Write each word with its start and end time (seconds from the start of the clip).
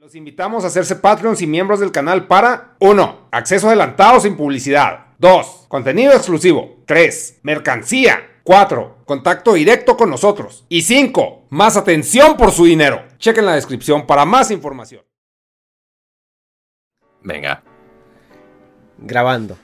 Los 0.00 0.14
invitamos 0.14 0.64
a 0.64 0.68
hacerse 0.68 0.96
Patreons 0.96 1.42
y 1.42 1.46
miembros 1.46 1.78
del 1.78 1.92
canal 1.92 2.26
para 2.26 2.74
1. 2.78 3.28
Acceso 3.32 3.66
adelantado 3.66 4.18
sin 4.18 4.34
publicidad. 4.34 5.08
2. 5.18 5.66
Contenido 5.68 6.14
exclusivo. 6.14 6.78
3. 6.86 7.40
Mercancía. 7.42 8.40
4. 8.42 9.02
Contacto 9.04 9.52
directo 9.52 9.98
con 9.98 10.08
nosotros. 10.08 10.64
Y 10.70 10.80
5. 10.80 11.48
Más 11.50 11.76
atención 11.76 12.38
por 12.38 12.50
su 12.50 12.64
dinero. 12.64 13.04
Chequen 13.18 13.44
la 13.44 13.56
descripción 13.56 14.06
para 14.06 14.24
más 14.24 14.50
información. 14.50 15.02
Venga. 17.20 17.62
Grabando. 18.96 19.58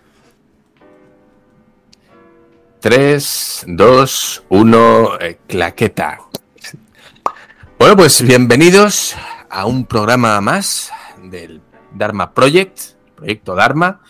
3, 2.80 3.64
2, 3.68 4.44
1, 4.50 5.08
claqueta. 5.46 6.18
Bueno, 7.78 7.96
pues 7.96 8.20
bienvenidos 8.20 9.16
a 9.50 9.66
un 9.66 9.84
programa 9.84 10.40
más 10.40 10.90
del 11.22 11.60
Dharma 11.92 12.32
Project, 12.32 12.78
Proyecto 13.16 13.54
Dharma. 13.54 14.00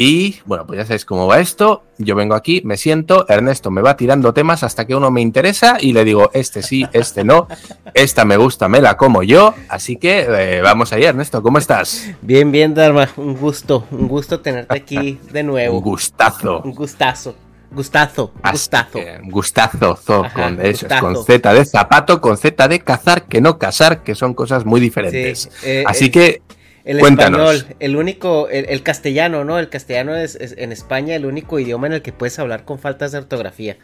Y 0.00 0.36
bueno, 0.46 0.64
pues 0.64 0.78
ya 0.78 0.84
sabéis 0.84 1.04
cómo 1.04 1.26
va 1.26 1.40
esto. 1.40 1.82
Yo 1.98 2.14
vengo 2.14 2.36
aquí, 2.36 2.62
me 2.64 2.76
siento, 2.76 3.26
Ernesto 3.28 3.72
me 3.72 3.82
va 3.82 3.96
tirando 3.96 4.32
temas 4.32 4.62
hasta 4.62 4.86
que 4.86 4.94
uno 4.94 5.10
me 5.10 5.20
interesa 5.20 5.78
y 5.80 5.92
le 5.92 6.04
digo, 6.04 6.30
este 6.34 6.62
sí, 6.62 6.86
este 6.92 7.24
no, 7.24 7.48
esta 7.94 8.24
me 8.24 8.36
gusta, 8.36 8.68
me 8.68 8.80
la 8.80 8.96
como 8.96 9.24
yo. 9.24 9.54
Así 9.68 9.96
que 9.96 10.26
eh, 10.28 10.60
vamos 10.62 10.92
ahí, 10.92 11.02
Ernesto, 11.02 11.42
¿cómo 11.42 11.58
estás? 11.58 12.08
Bien, 12.22 12.52
bien, 12.52 12.74
Dharma. 12.74 13.08
Un 13.16 13.36
gusto, 13.36 13.88
un 13.90 14.06
gusto 14.06 14.38
tenerte 14.38 14.76
aquí 14.76 15.18
de 15.32 15.42
nuevo. 15.42 15.78
Un 15.78 15.82
gustazo. 15.82 16.60
Un 16.60 16.74
gustazo. 16.74 17.34
Gustazo, 17.70 18.32
gustazo. 18.50 18.98
Gustazo, 19.24 19.96
zo, 19.96 20.24
Ajá, 20.24 20.32
con, 20.44 20.60
eso, 20.64 20.86
gustazo. 20.86 21.00
con 21.02 21.24
Z 21.24 21.52
de 21.54 21.64
zapato, 21.66 22.20
con 22.20 22.36
Z 22.38 22.66
de 22.68 22.80
cazar, 22.80 23.24
que 23.26 23.40
no 23.40 23.58
casar, 23.58 24.02
que 24.02 24.14
son 24.14 24.32
cosas 24.34 24.64
muy 24.64 24.80
diferentes. 24.80 25.50
Sí, 25.52 25.68
eh, 25.68 25.84
Así 25.86 26.06
el- 26.06 26.10
que 26.10 26.42
El 26.84 26.98
Cuéntanos. 26.98 27.54
español, 27.56 27.76
el 27.80 27.96
único, 27.96 28.48
el, 28.48 28.64
el 28.70 28.82
castellano, 28.82 29.44
¿no? 29.44 29.58
El 29.58 29.68
castellano 29.68 30.16
es, 30.16 30.34
es 30.36 30.54
en 30.56 30.72
España 30.72 31.14
el 31.14 31.26
único 31.26 31.58
idioma 31.58 31.86
en 31.86 31.92
el 31.92 32.02
que 32.02 32.12
puedes 32.12 32.38
hablar 32.38 32.64
con 32.64 32.78
faltas 32.78 33.12
de 33.12 33.18
ortografía. 33.18 33.76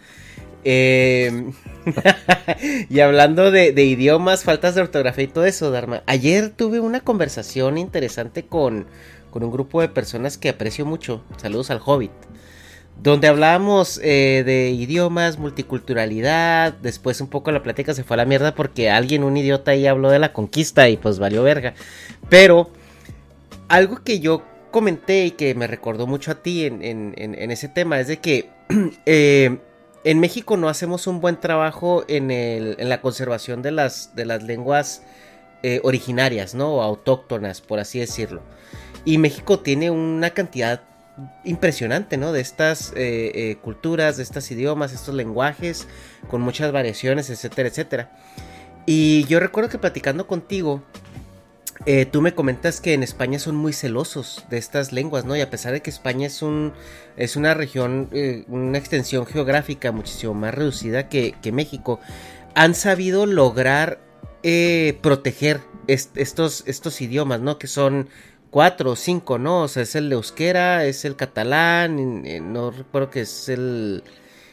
Eh, 0.65 1.53
y 2.89 3.01
hablando 3.01 3.51
de, 3.51 3.73
de 3.73 3.85
idiomas, 3.85 4.45
faltas 4.45 4.75
de 4.75 4.81
ortografía 4.81 5.25
y 5.25 5.29
todo 5.29 5.45
eso, 5.45 5.71
Dharma. 5.71 6.03
Ayer 6.07 6.49
tuve 6.49 6.81
una 6.81 7.01
conversación 7.01 7.77
interesante 7.77 8.47
con, 8.47 8.87
con 9.31 9.45
un 9.45 9.51
grupo 9.53 9.83
de 9.83 9.89
personas 9.91 10.39
que 10.39 10.49
aprecio 10.49 10.87
mucho. 10.87 11.23
Saludos 11.37 11.71
al 11.71 11.83
Hobbit. 11.85 12.13
Donde 13.03 13.29
hablábamos 13.29 14.01
eh, 14.03 14.43
de 14.47 14.71
idiomas, 14.71 15.39
multiculturalidad. 15.39 16.73
Después 16.75 17.21
un 17.21 17.29
poco 17.29 17.53
la 17.53 17.63
plática 17.63 17.93
se 17.93 18.05
fue 18.05 18.15
a 18.15 18.19
la 18.19 18.25
mierda 18.25 18.55
porque 18.55 18.91
alguien, 18.91 19.25
un 19.25 19.37
idiota 19.37 19.73
ahí 19.73 19.87
habló 19.87 20.11
de 20.11 20.19
la 20.19 20.33
conquista 20.33 20.89
y 20.89 20.97
pues 20.97 21.19
valió 21.19 21.43
verga. 21.43 21.75
Pero 22.31 22.71
algo 23.69 24.03
que 24.03 24.21
yo 24.21 24.43
comenté 24.71 25.27
y 25.27 25.31
que 25.33 25.55
me 25.55 25.67
recordó 25.67 26.07
mucho 26.07 26.31
a 26.31 26.37
ti 26.37 26.65
en, 26.65 27.15
ese 27.51 27.69
tema 27.69 28.01
es 28.01 28.09
de 28.09 28.19
que 28.19 28.51
eh, 29.07 29.59
en 30.05 30.21
México 30.21 30.57
no 30.57 30.69
hacemos 30.69 31.07
un 31.07 31.21
buen 31.21 31.41
trabajo 31.41 32.05
en, 32.09 32.77
la 32.79 33.01
conservación 33.01 33.63
de 33.63 33.73
las, 33.73 34.15
de 34.15 34.27
las 34.27 34.43
lenguas 34.43 35.03
eh, 35.63 35.81
originarias, 35.83 36.55
¿no? 36.55 36.75
O 36.75 36.83
autóctonas, 36.83 37.61
por 37.61 37.79
así 37.79 37.99
decirlo. 37.99 38.43
Y 39.05 39.19
México 39.19 39.61
tiene 39.61 39.91
una 39.91 40.31
cantidad 40.31 40.83
impresionante, 41.45 42.17
¿no? 42.17 42.33
De 42.33 42.41
estas 42.41 42.93
eh, 42.97 43.31
eh, 43.35 43.57
culturas, 43.63 44.17
de 44.17 44.23
estos 44.25 44.51
idiomas, 44.51 44.93
estos 44.93 45.15
lenguajes, 45.15 45.87
con 46.29 46.41
muchas 46.41 46.73
variaciones, 46.73 47.31
etcétera, 47.31 47.69
etcétera. 47.69 48.11
Y 48.87 49.25
yo 49.27 49.39
recuerdo 49.41 49.71
que 49.71 49.79
platicando 49.79 50.27
contigo, 50.27 50.83
eh, 51.87 52.07
tú 52.07 52.21
me 52.23 52.35
comentas 52.35 52.81
que 52.81 52.95
en 52.95 53.03
España 53.03 53.39
son 53.39 53.57
muy 53.57 53.73
celosos 53.73 54.45
de 54.51 54.59
estas 54.59 54.93
lenguas, 54.93 55.25
¿no? 55.25 55.37
Y 55.37 55.41
a 55.41 55.51
pesar 55.51 55.73
de 55.73 55.83
que 55.83 55.91
España 55.91 56.27
es 56.27 56.43
un 56.43 56.73
es 57.17 57.37
una 57.37 57.55
región, 57.55 58.11
una 58.49 58.79
extensión 58.79 59.25
geográfica 59.27 59.93
muchísimo 59.93 60.35
más 60.35 60.55
reducida 60.55 61.09
que, 61.09 61.35
México, 61.53 62.01
han 62.55 62.75
sabido 62.75 63.27
lograr 63.27 64.01
proteger 65.01 65.61
est- 65.87 66.17
estos, 66.17 66.65
estos 66.67 67.01
idiomas, 67.01 67.41
¿no? 67.41 67.59
Que 67.59 67.67
son 67.67 68.09
cuatro 68.55 68.93
o 68.93 68.97
cinco, 68.97 69.37
¿no? 69.37 69.63
O 69.63 69.69
sea, 69.69 69.83
es 69.83 69.97
el 69.97 70.13
euskera, 70.13 70.85
es 70.85 71.05
el 71.05 71.17
catalán, 71.17 72.23
eh, 72.25 72.39
no 72.41 72.71
recuerdo 72.71 73.11
que 73.11 73.23
es 73.23 73.49
el... 73.49 74.05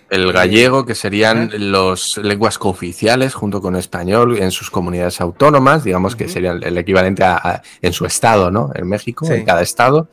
el 0.09 0.33
gallego, 0.33 0.87
que 0.87 0.95
serían 0.95 1.51
las 1.71 2.17
lenguas 2.17 2.57
cooficiales 2.57 3.35
junto 3.35 3.61
con 3.61 3.75
español 3.75 4.39
en 4.39 4.49
sus 4.49 4.71
comunidades 4.71 5.21
autónomas, 5.21 5.83
digamos 5.83 6.15
que 6.15 6.27
serían 6.27 6.63
el 6.63 6.79
equivalente 6.79 7.23
a, 7.23 7.35
a- 7.37 7.61
en 7.79 7.93
su 7.93 8.07
estado, 8.07 8.49
¿no? 8.49 8.71
En 8.73 8.87
México, 8.89 9.23
Sí. 9.27 9.33
en 9.33 9.45
cada 9.45 9.61
estado. 9.61 10.09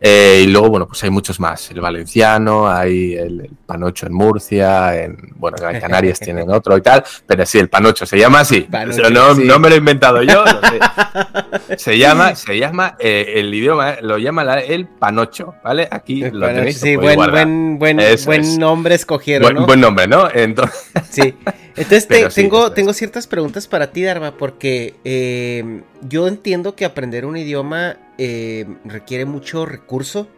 Eh, 0.00 0.42
y 0.44 0.46
luego, 0.48 0.68
bueno, 0.68 0.86
pues 0.86 1.02
hay 1.04 1.10
muchos 1.10 1.40
más. 1.40 1.70
El 1.70 1.80
valenciano, 1.80 2.68
hay 2.68 3.14
el, 3.14 3.40
el 3.40 3.50
panocho 3.66 4.06
en 4.06 4.12
Murcia, 4.12 5.02
en, 5.02 5.16
bueno, 5.36 5.56
en 5.68 5.80
Canarias 5.80 6.18
tienen 6.20 6.50
otro 6.50 6.76
y 6.76 6.82
tal, 6.82 7.02
pero 7.26 7.46
sí, 7.46 7.58
el 7.58 7.68
panocho 7.68 8.04
se 8.06 8.18
llama 8.18 8.40
así. 8.40 8.60
Panocho, 8.62 9.02
O 9.02 9.04
sea, 9.06 9.10
no, 9.10 9.34
sí. 9.34 9.44
no 9.44 9.58
me 9.58 9.68
lo 9.70 9.74
he 9.74 9.78
inventado 9.78 10.22
yo, 10.22 10.44
lo 10.44 10.60
sé. 10.68 10.78
Se 11.78 11.98
llama, 11.98 12.34
se 12.34 12.58
llama, 12.58 12.96
eh, 12.98 13.34
el 13.36 13.52
idioma 13.54 13.96
lo 14.02 14.18
llama 14.18 14.44
la- 14.44 14.60
el 14.60 14.86
panocho, 14.86 15.54
¿vale? 15.64 15.88
Aquí 15.90 16.20
lo 16.22 16.40
Bueno, 16.40 16.54
tenéis. 16.58 16.80
sí, 16.80 16.94
lo 16.94 17.00
buen, 17.00 17.16
buen, 17.30 17.78
buen, 17.78 18.00
Eso 18.00 18.26
buen 18.26 18.58
nombre 18.58 18.94
escogieron, 18.94 19.42
Buen, 19.42 19.56
¿no? 19.56 19.66
buen 19.66 19.80
nombre, 19.80 20.06
¿no? 20.06 20.28
Entonces, 20.32 20.86
Sí. 21.10 21.34
Entonces 21.76 22.08
te- 22.08 22.30
sí, 22.30 22.42
tengo, 22.42 22.72
tengo 22.72 22.92
ciertas 22.92 23.26
preguntas 23.26 23.66
para 23.66 23.90
ti, 23.92 24.02
Dharma, 24.02 24.36
porque 24.38 24.94
eh, 25.04 25.82
yo 26.08 26.26
entiendo 26.28 26.74
que 26.74 26.84
aprender 26.84 27.26
un 27.26 27.36
idioma 27.36 27.98
eh, 28.18 28.66
requiere 28.84 29.24
mucho 29.26 29.66
recurso, 29.66 30.28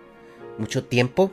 mucho 0.58 0.85
tiempo. 0.85 1.31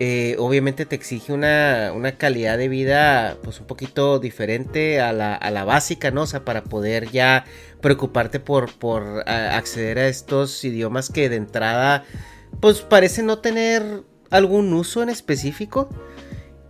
Eh, 0.00 0.34
obviamente 0.40 0.84
te 0.84 0.96
exige 0.96 1.32
una, 1.32 1.92
una 1.94 2.18
calidad 2.18 2.58
de 2.58 2.66
vida 2.68 3.36
pues 3.44 3.60
un 3.60 3.66
poquito 3.66 4.18
diferente 4.18 5.00
a 5.00 5.12
la, 5.12 5.34
a 5.36 5.50
la 5.52 5.64
básica, 5.64 6.10
¿no? 6.10 6.22
O 6.22 6.26
sea, 6.26 6.44
para 6.44 6.64
poder 6.64 7.10
ya 7.12 7.44
preocuparte 7.80 8.40
por, 8.40 8.72
por 8.72 9.22
a- 9.28 9.56
acceder 9.56 9.98
a 10.00 10.08
estos 10.08 10.64
idiomas 10.64 11.08
que 11.10 11.28
de 11.28 11.36
entrada 11.36 12.04
pues 12.58 12.80
parecen 12.80 13.26
no 13.26 13.38
tener 13.38 14.02
algún 14.30 14.72
uso 14.72 15.02
en 15.04 15.08
específico. 15.10 15.88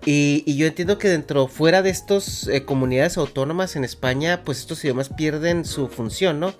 Y, 0.04 0.56
yo 0.56 0.66
entiendo 0.66 0.98
que 0.98 1.08
dentro, 1.08 1.46
fuera 1.46 1.82
de 1.82 1.90
estas 1.90 2.48
eh, 2.48 2.64
comunidades 2.64 3.16
autónomas 3.16 3.76
en 3.76 3.84
España, 3.84 4.42
pues 4.44 4.58
estos 4.58 4.82
idiomas 4.84 5.08
pierden 5.08 5.64
su 5.64 5.88
función, 5.88 6.40
¿no? 6.40 6.54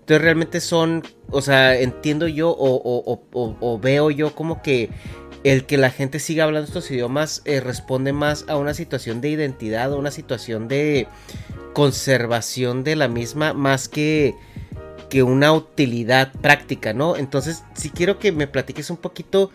Entonces 0.00 0.22
realmente 0.22 0.60
son, 0.60 1.04
o 1.30 1.42
sea, 1.42 1.78
entiendo 1.78 2.26
yo 2.28 2.54
o, 2.58 3.80
veo 3.80 4.10
yo 4.10 4.34
como 4.34 4.62
que 4.62 4.88
el 5.44 5.66
que 5.66 5.76
la 5.76 5.90
gente 5.90 6.18
siga 6.18 6.44
hablando 6.44 6.66
estos 6.66 6.90
idiomas 6.90 7.42
eh, 7.44 7.60
responde 7.60 8.12
más 8.12 8.46
a 8.48 8.56
una 8.56 8.74
situación 8.74 9.20
de 9.20 9.28
identidad, 9.28 9.92
a 9.92 9.96
una 9.96 10.10
situación 10.10 10.66
de 10.66 11.06
conservación 11.74 12.84
de 12.84 12.96
la 12.96 13.06
misma, 13.06 13.52
más 13.52 13.88
que, 13.88 14.34
que 15.10 15.22
una 15.22 15.52
utilidad 15.52 16.32
práctica, 16.32 16.94
¿no? 16.94 17.16
Entonces, 17.16 17.62
si 17.74 17.90
quiero 17.90 18.18
que 18.18 18.32
me 18.32 18.48
platiques 18.48 18.90
un 18.90 18.96
poquito 18.96 19.50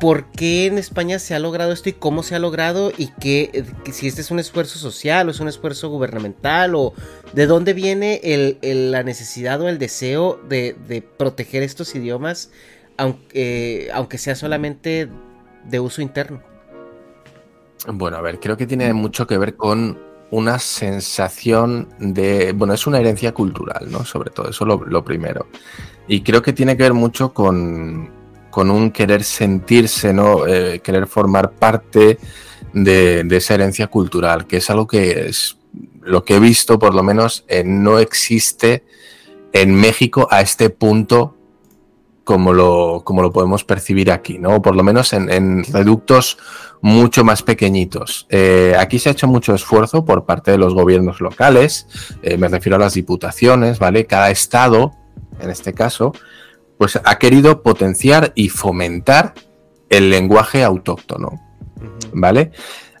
por 0.00 0.26
qué 0.26 0.66
en 0.66 0.78
España 0.78 1.18
se 1.18 1.34
ha 1.34 1.38
logrado 1.38 1.72
esto 1.72 1.88
y 1.88 1.92
cómo 1.92 2.22
se 2.22 2.34
ha 2.34 2.38
logrado 2.38 2.92
y 2.96 3.08
que, 3.20 3.64
si 3.92 4.06
este 4.06 4.20
es 4.20 4.30
un 4.30 4.38
esfuerzo 4.38 4.78
social 4.78 5.28
o 5.28 5.30
es 5.30 5.40
un 5.40 5.48
esfuerzo 5.48 5.88
gubernamental 5.88 6.74
o 6.74 6.94
de 7.32 7.46
dónde 7.46 7.72
viene 7.72 8.20
la 8.62 9.02
necesidad 9.02 9.60
o 9.60 9.68
el 9.68 9.78
deseo 9.78 10.40
de, 10.48 11.04
proteger 11.16 11.62
estos 11.62 11.94
idiomas 11.94 12.50
aunque, 12.96 13.90
aunque 13.92 14.18
sea 14.18 14.34
solamente 14.34 15.08
de 15.64 15.80
uso 15.80 16.02
interno. 16.02 16.42
Bueno, 17.86 18.16
a 18.16 18.20
ver, 18.20 18.38
creo 18.38 18.56
que 18.56 18.66
tiene 18.66 18.92
mucho 18.92 19.26
que 19.26 19.38
ver 19.38 19.56
con 19.56 19.98
una 20.30 20.58
sensación 20.58 21.88
de, 21.98 22.52
bueno, 22.52 22.74
es 22.74 22.86
una 22.86 22.98
herencia 22.98 23.32
cultural, 23.32 23.90
¿no? 23.90 24.04
Sobre 24.04 24.30
todo, 24.30 24.50
eso 24.50 24.64
lo, 24.64 24.84
lo 24.84 25.04
primero. 25.04 25.46
Y 26.06 26.22
creo 26.22 26.42
que 26.42 26.52
tiene 26.52 26.76
que 26.76 26.84
ver 26.84 26.94
mucho 26.94 27.34
con, 27.34 28.21
con 28.52 28.70
un 28.70 28.92
querer 28.92 29.24
sentirse, 29.24 30.12
¿no? 30.12 30.46
Eh, 30.46 30.80
querer 30.80 31.08
formar 31.08 31.52
parte 31.52 32.18
de, 32.74 33.26
esa 33.30 33.54
herencia 33.54 33.86
cultural, 33.88 34.46
que 34.46 34.58
es 34.58 34.70
algo 34.70 34.86
que 34.86 35.28
es 35.28 35.56
lo 36.02 36.22
que 36.22 36.36
he 36.36 36.38
visto, 36.38 36.78
por 36.78 36.94
lo 36.94 37.02
menos, 37.02 37.44
eh, 37.48 37.64
no 37.64 37.98
existe 37.98 38.84
en 39.54 39.74
México 39.74 40.28
a 40.30 40.42
este 40.42 40.68
punto 40.68 41.34
como 42.24 42.52
lo, 42.52 43.02
como 43.04 43.22
lo 43.22 43.32
podemos 43.32 43.64
percibir 43.64 44.12
aquí, 44.12 44.38
¿no? 44.38 44.60
Por 44.60 44.76
lo 44.76 44.82
menos 44.82 45.14
en, 45.14 45.64
reductos 45.64 46.36
mucho 46.82 47.24
más 47.24 47.42
pequeñitos. 47.42 48.26
Eh, 48.28 48.76
aquí 48.78 48.98
se 48.98 49.08
ha 49.08 49.12
hecho 49.12 49.28
mucho 49.28 49.54
esfuerzo 49.54 50.04
por 50.04 50.26
parte 50.26 50.50
de 50.50 50.58
los 50.58 50.74
gobiernos 50.74 51.22
locales, 51.22 51.86
me 52.38 52.48
refiero 52.48 52.76
a 52.76 52.80
las 52.80 52.94
diputaciones, 52.94 53.78
¿vale? 53.78 54.04
Cada 54.04 54.30
estado, 54.30 54.92
en 55.40 55.48
este 55.48 55.72
caso, 55.72 56.12
pues 56.82 56.98
ha 57.04 57.18
querido 57.20 57.62
potenciar 57.62 58.32
y 58.34 58.48
fomentar 58.48 59.34
el 59.88 60.10
lenguaje 60.10 60.64
autóctono. 60.64 61.40
¿Vale? 62.12 62.50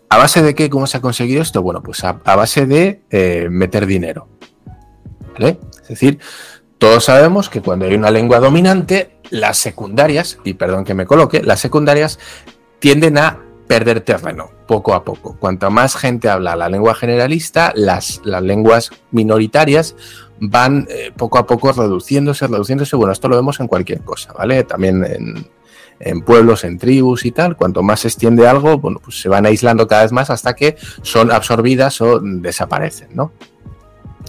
¿A 0.08 0.18
base 0.18 0.40
de 0.40 0.54
qué? 0.54 0.70
¿Cómo 0.70 0.86
se 0.86 0.98
ha 0.98 1.00
conseguido 1.00 1.42
esto? 1.42 1.62
Bueno, 1.62 1.82
pues 1.82 2.04
a, 2.04 2.12
base 2.12 2.64
de 2.66 3.02
eh, 3.10 3.48
meter 3.50 3.86
dinero. 3.86 4.28
¿Vale? 5.32 5.58
Es 5.82 5.88
decir, 5.88 6.20
todos 6.78 7.06
sabemos 7.06 7.48
que 7.48 7.60
cuando 7.60 7.86
hay 7.86 7.94
una 7.96 8.12
lengua 8.12 8.38
dominante, 8.38 9.16
las 9.30 9.58
secundarias, 9.58 10.38
y 10.44 10.54
perdón 10.54 10.84
que 10.84 10.94
me 10.94 11.04
coloque, 11.04 11.42
las 11.42 11.58
secundarias 11.58 12.20
tienden 12.78 13.18
a 13.18 13.40
perder 13.66 14.02
terreno 14.02 14.52
poco 14.68 14.94
a 14.94 15.02
poco. 15.02 15.36
Cuanto 15.40 15.72
más 15.72 15.96
gente 15.96 16.28
habla 16.28 16.54
la 16.54 16.68
lengua 16.68 16.94
generalista, 16.94 17.72
las, 17.74 18.20
las 18.22 18.44
lenguas 18.44 18.92
minoritarias 19.10 19.96
van 20.44 20.88
eh, 20.90 21.12
poco 21.16 21.38
a 21.38 21.46
poco 21.46 21.70
reduciéndose, 21.70 22.48
reduciéndose. 22.48 22.96
Bueno, 22.96 23.12
esto 23.12 23.28
lo 23.28 23.36
vemos 23.36 23.60
en 23.60 23.68
cualquier 23.68 24.00
cosa, 24.00 24.32
¿vale? 24.32 24.64
También 24.64 25.46
en, 26.00 26.20
pueblos, 26.22 26.64
en 26.64 26.78
tribus 26.78 27.24
y 27.24 27.30
tal. 27.30 27.56
Cuanto 27.56 27.82
más 27.84 28.00
se 28.00 28.08
extiende 28.08 28.48
algo, 28.48 28.78
bueno, 28.78 29.00
pues 29.02 29.20
se 29.20 29.28
van 29.28 29.46
aislando 29.46 29.86
cada 29.86 30.02
vez 30.02 30.10
más 30.10 30.30
hasta 30.30 30.54
que 30.54 30.76
son 31.02 31.30
absorbidas 31.30 32.00
o 32.00 32.18
desaparecen, 32.20 33.10
¿no? 33.14 33.30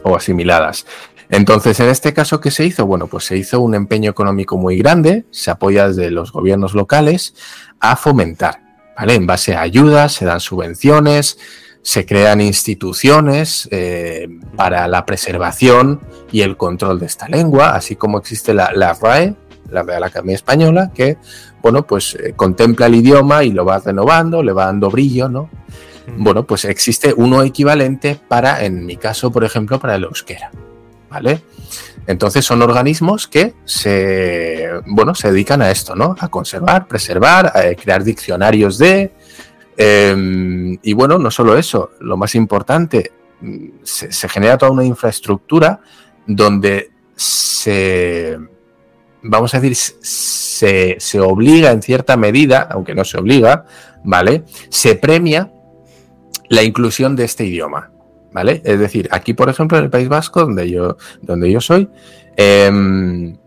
O 0.04 0.15
asimiladas. 0.15 0.86
Entonces, 1.30 1.80
en 1.80 1.89
este 1.89 2.13
caso, 2.13 2.39
¿qué 2.39 2.51
se 2.51 2.63
hizo? 2.63 2.86
Bueno, 2.86 3.07
pues 3.07 3.24
se 3.24 3.36
hizo 3.36 3.60
un 3.60 3.74
empeño 3.74 4.12
económico 4.12 4.56
muy 4.56 4.77
grande, 4.77 5.25
se 5.31 5.50
apoya 5.50 5.88
desde 5.88 6.12
los 6.12 6.31
gobiernos 6.31 6.75
locales 6.75 7.33
a 7.80 7.95
fomentar, 7.95 8.62
¿vale? 8.95 9.15
En 9.15 9.25
base 9.25 9.56
a 9.56 9.62
ayudas, 9.62 10.13
se 10.13 10.25
dan 10.25 10.39
subvenciones, 10.39 11.39
se 11.83 12.06
crean 12.06 12.39
instituciones 12.39 13.68
eh, 13.69 14.30
para 14.56 14.88
la 14.88 15.06
preservación 15.06 16.00
y 16.31 16.41
el 16.41 16.56
control 16.56 16.97
de 16.97 17.06
esta 17.06 17.27
lengua, 17.27 17.75
así 17.75 17.97
como 17.97 18.18
existe 18.18 18.53
la, 18.53 18.69
RAE, 19.00 19.35
la 19.69 19.83
Real 19.83 20.03
Academia 20.03 20.35
Española, 20.35 20.91
que, 20.95 21.18
bueno, 21.62 21.85
pues 21.85 22.15
eh, 22.15 22.33
contempla 22.35 22.85
el 22.85 22.95
idioma 22.95 23.44
y 23.44 23.51
lo 23.51 23.65
va 23.65 23.80
renovando, 23.80 24.41
le 24.41 24.53
va 24.53 24.65
dando 24.65 24.89
brillo, 24.89 25.27
¿no? 25.27 25.50
Bueno, 26.18 26.45
pues 26.45 26.65
existe 26.65 27.13
uno 27.15 27.44
equivalente 27.44 28.18
para, 28.27 28.63
en 28.63 28.86
mi 28.86 28.95
caso, 28.95 29.31
por 29.31 29.44
ejemplo, 29.44 29.79
para 29.79 29.95
el 29.95 30.03
euskera, 30.03 30.51
¿vale? 31.09 31.41
Entonces 32.07 32.45
son 32.45 32.62
organismos 32.62 33.27
que 33.27 33.53
se, 33.65 34.69
bueno, 34.86 35.15
se 35.15 35.31
dedican 35.31 35.62
a 35.62 35.71
esto, 35.71 35.95
¿no? 35.95 36.15
A 36.19 36.29
conservar, 36.29 36.88
preservar, 36.88 37.47
a 37.47 37.74
crear 37.75 38.03
diccionarios 38.03 38.77
de, 38.77 39.12
Em, 39.78 40.78
y 40.81 40.94
bueno, 40.94 41.18
no 41.18 41.31
solo 41.31 41.58
eso, 41.58 41.92
lo 42.00 42.18
más 42.18 42.36
importante, 42.36 43.12
se, 43.84 44.30
genera 44.30 44.58
toda 44.58 44.72
una 44.72 44.86
infraestructura 44.86 45.81
donde 46.25 46.92
se, 47.16 48.38
vamos 49.22 49.54
a 49.54 49.60
decir, 49.60 49.75
se, 49.75 50.96
se, 51.00 51.20
obliga 51.20 51.72
en 51.72 51.81
cierta 51.81 52.16
medida, 52.16 52.68
aunque 52.72 52.96
no 52.96 53.04
se 53.04 53.18
obliga, 53.18 53.66
¿vale? 54.04 54.44
Se 54.70 54.96
premia 54.96 55.52
la 56.50 56.64
inclusión 56.64 57.16
de 57.16 57.25
este 57.25 57.46
idioma, 57.46 57.92
¿vale? 58.31 58.62
Es 58.64 58.80
decir, 58.80 59.10
aquí, 59.12 59.34
por 59.34 59.50
ejemplo, 59.50 59.78
en 59.78 59.86
el 59.86 59.90
País 59.90 60.08
Vasco, 60.08 60.42
donde 60.42 60.70
yo, 60.70 60.98
donde 61.22 61.52
yo 61.52 61.60
soy, 61.60 61.90
em, 62.38 63.38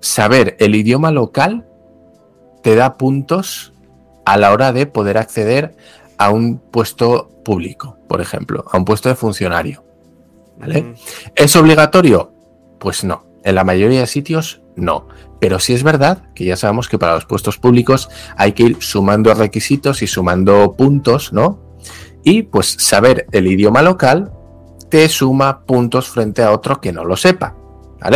saber 0.00 0.56
el 0.58 0.74
idioma 0.74 1.10
local 1.10 1.66
te 2.62 2.74
da 2.74 2.94
puntos 2.94 3.73
a 4.24 4.36
la 4.36 4.52
hora 4.52 4.72
de 4.72 4.86
poder 4.86 5.18
acceder 5.18 5.76
a 6.18 6.30
un 6.30 6.58
puesto 6.58 7.30
público, 7.44 7.98
por 8.08 8.20
ejemplo, 8.20 8.64
a 8.70 8.76
un 8.76 8.84
puesto 8.84 9.08
de 9.08 9.14
funcionario. 9.14 9.84
¿Vale? 10.58 10.94
¿Es 11.34 11.56
obligatorio? 11.56 12.32
Pues 12.78 13.04
no. 13.04 13.26
En 13.42 13.56
la 13.56 13.64
mayoría 13.64 14.00
de 14.00 14.06
sitios 14.06 14.62
no. 14.76 15.08
Pero 15.40 15.58
sí 15.58 15.74
es 15.74 15.82
verdad 15.82 16.22
que 16.34 16.44
ya 16.44 16.56
sabemos 16.56 16.88
que 16.88 16.98
para 16.98 17.14
los 17.14 17.26
puestos 17.26 17.58
públicos 17.58 18.08
hay 18.36 18.52
que 18.52 18.62
ir 18.62 18.76
sumando 18.80 19.34
requisitos 19.34 20.02
y 20.02 20.06
sumando 20.06 20.72
puntos, 20.72 21.32
¿no? 21.32 21.60
Y 22.22 22.42
pues 22.42 22.76
saber 22.78 23.26
el 23.32 23.46
idioma 23.46 23.82
local 23.82 24.32
te 24.88 25.08
suma 25.08 25.64
puntos 25.64 26.08
frente 26.08 26.42
a 26.42 26.52
otro 26.52 26.80
que 26.80 26.92
no 26.92 27.04
lo 27.04 27.16
sepa. 27.16 27.56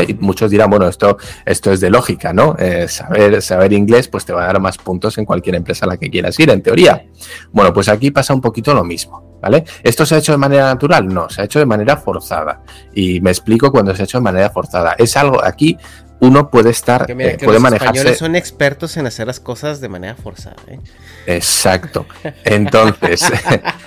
Y 0.09 0.15
muchos 0.15 0.51
dirán, 0.51 0.71
bueno, 0.71 0.89
esto, 0.89 1.19
esto 1.45 1.73
es 1.73 1.81
de 1.81 1.91
lógica, 1.91 2.33
¿no? 2.33 2.57
Eh, 2.59 2.89
saber, 2.89 3.41
saber 3.43 3.73
inglés 3.73 4.09
pues 4.09 4.25
te 4.25 4.33
va 4.33 4.45
a 4.45 4.47
dar 4.47 4.61
más 4.61 4.79
puntos 4.79 5.19
en 5.19 5.25
cualquier 5.25 5.57
empresa 5.57 5.87
a 5.87 5.89
la 5.89 5.97
que 5.97 6.11
quieras 6.11 6.39
ir, 6.39 6.51
en 6.51 6.63
teoría. 6.63 7.07
Bueno, 7.53 7.73
pues 7.73 7.89
aquí 7.89 8.11
pasa 8.11 8.35
un 8.35 8.41
poquito 8.41 8.75
lo 8.75 8.85
mismo, 8.85 9.39
¿vale? 9.41 9.65
¿Esto 9.83 10.05
se 10.05 10.15
ha 10.15 10.19
hecho 10.19 10.33
de 10.33 10.39
manera 10.39 10.67
natural? 10.67 11.07
No, 11.07 11.29
se 11.29 11.43
ha 11.43 11.45
hecho 11.45 11.59
de 11.59 11.67
manera 11.67 11.97
forzada. 11.97 12.63
Y 12.95 13.21
me 13.21 13.31
explico 13.31 13.71
cuando 13.71 13.95
se 13.95 14.03
ha 14.03 14.05
hecho 14.05 14.19
de 14.19 14.25
manera 14.25 14.51
forzada. 14.51 14.95
Es 14.99 15.17
algo, 15.17 15.43
aquí 15.45 15.77
uno 16.21 16.51
puede 16.51 16.71
estar, 16.71 17.07
que 17.07 17.13
eh, 17.13 17.39
puede 17.43 17.61
los 17.61 17.73
españoles 17.73 18.19
son 18.19 18.35
expertos 18.35 18.97
en 18.97 19.07
hacer 19.07 19.27
las 19.27 19.41
cosas 19.41 19.81
de 19.81 19.89
manera 19.89 20.17
forzada. 20.17 20.57
¿eh? 20.67 20.81
Exacto. 21.27 22.07
Entonces, 22.45 23.23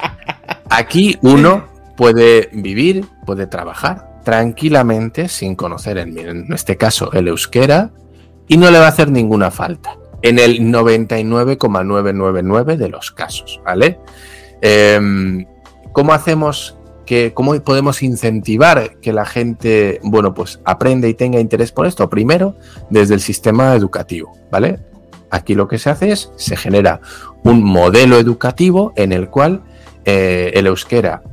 aquí 0.69 1.17
uno 1.21 1.67
puede 1.97 2.49
vivir, 2.53 3.05
puede 3.25 3.47
trabajar, 3.47 4.10
tranquilamente 4.23 5.27
sin 5.27 5.55
conocer, 5.55 5.97
en, 5.97 6.53
este 6.53 6.77
caso, 6.77 7.11
el 7.13 7.27
euskera 7.27 7.91
y 8.47 8.57
no 8.57 8.69
le 8.71 8.79
va 8.79 8.85
a 8.85 8.89
hacer 8.89 9.11
ninguna 9.11 9.51
falta. 9.51 9.97
En 10.21 10.39
el 10.39 10.71
99,999 10.71 12.77
de 12.77 12.89
los 12.89 13.11
casos, 13.11 13.59
¿vale? 13.65 13.99
Em, 14.61 15.45
¿Cómo 15.93 16.13
hacemos 16.13 16.77
que, 17.05 17.33
cómo 17.33 17.59
podemos 17.61 18.03
incentivar 18.03 18.97
que 19.01 19.13
la 19.13 19.25
gente, 19.25 19.99
bueno, 20.03 20.33
pues 20.33 20.59
aprenda 20.63 21.07
y 21.07 21.13
tenga 21.15 21.39
interés 21.39 21.71
por 21.71 21.87
esto? 21.87 22.09
Primero, 22.09 22.55
desde 22.89 23.15
el 23.15 23.19
sistema 23.19 23.75
educativo, 23.75 24.37
¿vale? 24.51 24.79
Aquí 25.31 25.55
lo 25.55 25.67
que 25.67 25.79
se 25.79 25.89
hace 25.89 26.11
es, 26.11 26.31
se 26.35 26.55
genera 26.55 27.01
un 27.43 27.63
modelo 27.63 28.17
educativo 28.17 28.93
en 28.95 29.11
el 29.11 29.29
cual 29.29 29.63
eh, 30.05 30.51
el 30.53 30.67
euskera 30.67 31.23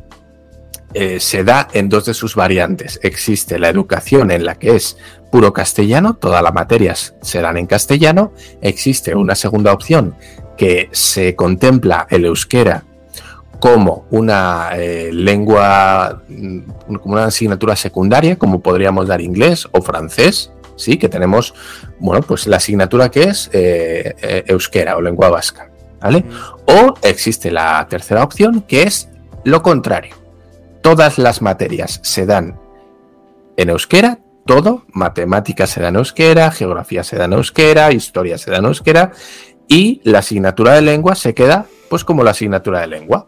eh, 0.95 1.21
se 1.21 1.45
da 1.45 1.69
en 1.73 1.89
dos 1.89 2.07
de 2.07 2.15
sus 2.15 2.35
variantes. 2.35 2.99
Existe 3.03 3.59
la 3.59 3.69
educación 3.69 4.31
en 4.31 4.45
la 4.45 4.55
que 4.55 4.75
es 4.75 4.97
puro 5.31 5.53
castellano, 5.53 6.15
todas 6.15 6.43
las 6.43 6.55
materias 6.55 7.15
serán 7.21 7.59
en 7.59 7.67
castellano. 7.67 8.33
Existe 8.63 9.15
una 9.15 9.35
segunda 9.35 9.73
opción 9.73 10.15
que 10.57 10.89
se 10.93 11.37
contempla 11.37 12.07
el 12.11 12.25
euskera 12.25 12.85
como 13.61 14.07
una 14.11 14.71
eh, 14.77 15.11
lengua, 15.13 16.23
mm, 16.29 16.61
como 16.87 17.15
una 17.15 17.27
asignatura 17.27 17.77
secundaria, 17.77 18.37
como 18.37 18.61
podríamos 18.61 19.09
dar 19.09 19.21
inglés 19.21 19.69
o 19.73 19.83
francés, 19.83 20.53
sí, 20.77 20.97
que 20.97 21.09
tenemos, 21.09 21.55
bueno, 21.99 22.23
pues 22.23 22.47
la 22.47 22.57
asignatura 22.57 23.11
que 23.11 23.25
es 23.25 23.51
eh, 23.53 24.45
euskera 24.47 24.97
o 24.97 25.03
lengua 25.03 25.29
vasca, 25.29 25.71
¿vale? 26.01 26.25
O 26.67 26.95
existe 27.03 27.51
la 27.51 27.87
tercera 27.91 28.23
opción, 28.23 28.63
que 28.63 28.85
es 28.85 29.09
lo 29.45 29.61
contrario. 29.61 30.28
Todas 30.89 31.19
las 31.19 31.43
materias 31.43 32.01
se 32.03 32.25
dan 32.25 32.59
en 33.59 33.69
euskera, 33.69 34.21
todo, 34.47 34.87
matemáticas 34.91 35.69
se 35.69 35.83
da 35.83 35.89
en 35.89 35.97
euskera, 35.97 36.51
geografía 36.51 37.05
se 37.05 37.17
da 37.17 37.27
en 37.27 37.35
euskera, 37.35 37.93
historia 37.93 38.39
se 38.39 38.51
da 38.51 38.57
en 38.57 38.65
euskera, 38.65 39.13
y 39.69 40.01
la 40.05 40.21
asignatura 40.21 40.73
de 40.73 40.81
lengua 40.81 41.15
se 41.15 41.35
queda 41.35 41.67
pues 41.91 42.05
como 42.05 42.25
la 42.25 42.31
asignatura 42.31 42.81
de 42.81 42.87
lengua. 42.87 43.27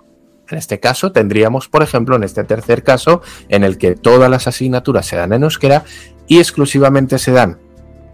En 0.48 0.56
este 0.56 0.80
caso 0.80 1.12
tendríamos, 1.12 1.68
por 1.68 1.82
ejemplo, 1.82 2.16
en 2.16 2.24
este 2.24 2.44
tercer 2.44 2.82
caso, 2.82 3.20
en 3.50 3.62
el 3.62 3.76
que 3.76 3.94
todas 3.94 4.30
las 4.30 4.46
asignaturas 4.46 5.04
se 5.04 5.16
dan 5.16 5.34
en 5.34 5.42
euskera 5.42 5.84
y 6.28 6.38
exclusivamente 6.38 7.18
se 7.18 7.32
dan 7.32 7.58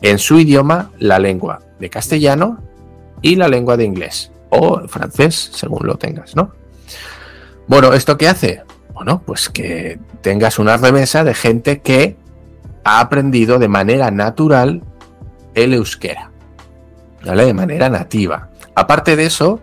en 0.03 0.19
su 0.19 0.41
idioma 0.41 0.91
la 0.99 1.21
lengua 1.21 1.61
de 1.79 1.89
castellano 1.89 2.65
y 3.23 3.37
la 3.37 3.47
lengua 3.47 3.77
de 3.77 3.85
inglés 3.85 4.33
o 4.51 4.89
francés, 4.89 5.51
según 5.53 5.87
lo 5.87 5.95
tengas, 5.99 6.35
¿no? 6.35 6.51
Bueno, 7.69 7.93
¿esto 7.93 8.19
qué 8.19 8.27
hace? 8.27 8.66
Bueno, 8.97 9.21
pues 9.27 9.51
que 9.51 9.99
tengas 10.23 10.59
una 10.59 10.79
remesa 10.79 11.23
de 11.23 11.35
gente 11.35 11.81
que 11.81 12.17
ha 12.83 13.01
aprendido 13.01 13.59
de 13.59 13.69
manera 13.69 14.11
natural 14.11 14.83
el 15.55 15.75
euskera, 15.75 16.31
¿vale? 17.23 17.45
De 17.45 17.53
manera 17.53 17.91
nativa. 17.91 18.49
Aparte 18.75 19.15
de 19.15 19.27
eso, 19.27 19.61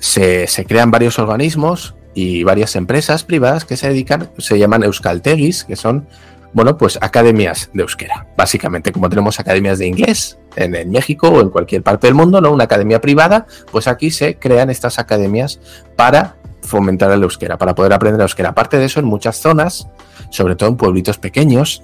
se, 0.00 0.46
crean 0.68 0.90
varios 0.90 1.18
organismos 1.18 1.94
y 2.12 2.44
varias 2.44 2.76
empresas 2.76 3.24
privadas 3.24 3.64
que 3.64 3.78
se 3.78 3.88
dedican, 3.88 4.28
se 4.36 4.58
llaman 4.58 4.82
euskaltegis, 4.82 5.64
que 5.64 5.74
son 5.74 6.06
bueno, 6.52 6.76
pues 6.76 6.98
academias 7.00 7.70
de 7.72 7.80
euskera. 7.80 8.26
Básicamente, 8.36 8.92
como 8.92 9.08
tenemos 9.08 9.40
academias 9.40 9.78
de 9.78 9.86
inglés 9.86 10.38
en, 10.56 10.90
México 10.90 11.28
o 11.30 11.40
en 11.40 11.48
cualquier 11.48 11.82
parte 11.82 12.06
del 12.06 12.14
mundo, 12.14 12.42
¿no? 12.42 12.52
Una 12.52 12.64
academia 12.64 13.00
privada, 13.00 13.46
pues 13.72 13.88
aquí 13.88 14.10
se 14.10 14.36
crean 14.36 14.68
estas 14.68 14.98
academias 14.98 15.58
para 15.96 16.36
fomentar 16.68 17.10
el 17.10 17.22
euskera, 17.22 17.58
para 17.58 17.74
poder 17.74 17.92
aprender 17.92 18.20
el 18.20 18.24
euskera. 18.24 18.50
Aparte 18.50 18.78
de 18.78 18.84
eso, 18.84 19.00
en 19.00 19.06
muchas 19.06 19.36
zonas, 19.36 19.88
sobre 20.30 20.54
todo 20.54 20.68
en 20.68 20.76
pueblitos 20.76 21.18
pequeños, 21.18 21.82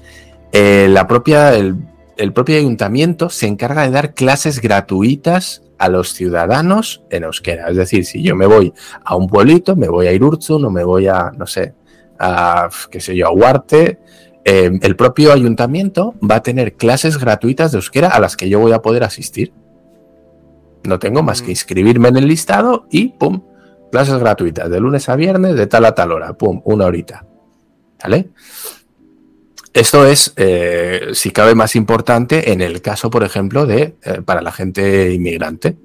eh, 0.53 0.87
la 0.89 1.09
propia, 1.09 1.55
el, 1.55 1.77
el 2.17 2.33
propio 2.33 2.57
ayuntamiento 2.57 3.31
se 3.31 3.47
encarga 3.47 3.83
de 3.83 3.91
dar 3.91 4.15
clases 4.15 4.61
gratuitas 4.61 5.63
a 5.79 5.89
los 5.89 6.15
ciudadanos 6.15 7.03
en 7.11 7.25
euskera. 7.25 7.69
Es 7.69 7.77
decir, 7.77 8.05
si 8.05 8.23
yo 8.23 8.37
me 8.37 8.47
voy 8.47 8.73
a 9.05 9.17
un 9.17 9.27
pueblito, 9.27 9.75
me 9.77 9.89
voy 9.89 10.07
a 10.07 10.13
Irurzun 10.13 10.65
o 10.65 10.71
me 10.71 10.85
voy 10.85 11.09
a, 11.09 11.33
no 11.37 11.47
sé, 11.47 11.75
a, 12.19 12.69
qué 12.91 13.01
sé 13.01 13.17
yo, 13.17 13.27
a 13.27 13.33
Huarte, 13.33 13.99
eh, 14.45 14.71
el 14.83 14.97
propio 14.97 15.33
ayuntamiento 15.33 16.15
va 16.23 16.37
a 16.37 16.43
tener 16.43 16.75
clases 16.75 17.19
gratuitas 17.19 17.73
de 17.73 17.79
euskera 17.79 18.09
a 18.09 18.21
las 18.21 18.37
que 18.37 18.49
yo 18.49 18.61
voy 18.61 18.73
a 18.73 18.83
poder 18.83 19.03
asistir. 19.03 19.53
No 20.85 20.99
tengo 20.99 21.23
más 21.23 21.41
que 21.41 21.49
mm. 21.49 21.51
inscribirme 21.51 22.09
en 22.09 22.17
el 22.17 22.29
listado 22.29 22.87
y 22.91 23.09
¡pum! 23.09 23.43
Clases 23.95 24.19
gratuitas 24.19 24.69
de 24.69 24.81
lunes 24.81 25.09
a 25.09 25.15
viernes 25.15 25.55
de 25.55 25.69
tal 25.69 25.85
a 25.85 25.95
tal 25.95 26.11
hora, 26.11 26.33
¡pum! 26.33 26.61
Una 26.65 26.87
horita. 26.87 27.25
¿Vale? 28.03 28.31
Esto 29.73 30.05
es, 30.05 30.33
eh, 30.35 31.11
si 31.13 31.31
cabe, 31.31 31.55
más 31.55 31.77
importante 31.77 32.51
en 32.51 32.61
el 32.61 32.83
caso, 32.83 33.09
por 33.09 33.23
ejemplo, 33.23 33.67
de 33.67 33.95
eh, 34.03 34.21
para 34.25 34.43
la 34.43 34.51
gente 34.51 35.13
inmigrante 35.13 35.77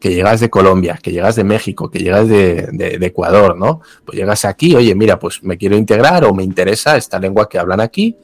que 0.00 0.12
llegas 0.12 0.40
de 0.40 0.50
Colombia, 0.50 0.98
que 1.00 1.12
llegas 1.12 1.36
de 1.36 1.44
México, 1.44 1.88
que 1.88 2.00
llegas 2.00 2.26
de, 2.26 2.98
Ecuador, 3.00 3.56
¿no? 3.56 3.80
Pues 4.04 4.18
llegas 4.18 4.44
aquí, 4.44 4.74
oye, 4.74 4.96
mira, 4.96 5.20
pues 5.20 5.44
me 5.44 5.56
quiero 5.56 5.76
integrar 5.76 6.24
o 6.24 6.34
me 6.34 6.42
interesa 6.42 6.96
esta 6.96 7.20
lengua 7.20 7.48
que 7.48 7.60
hablan 7.60 7.80
aquí 7.80 8.16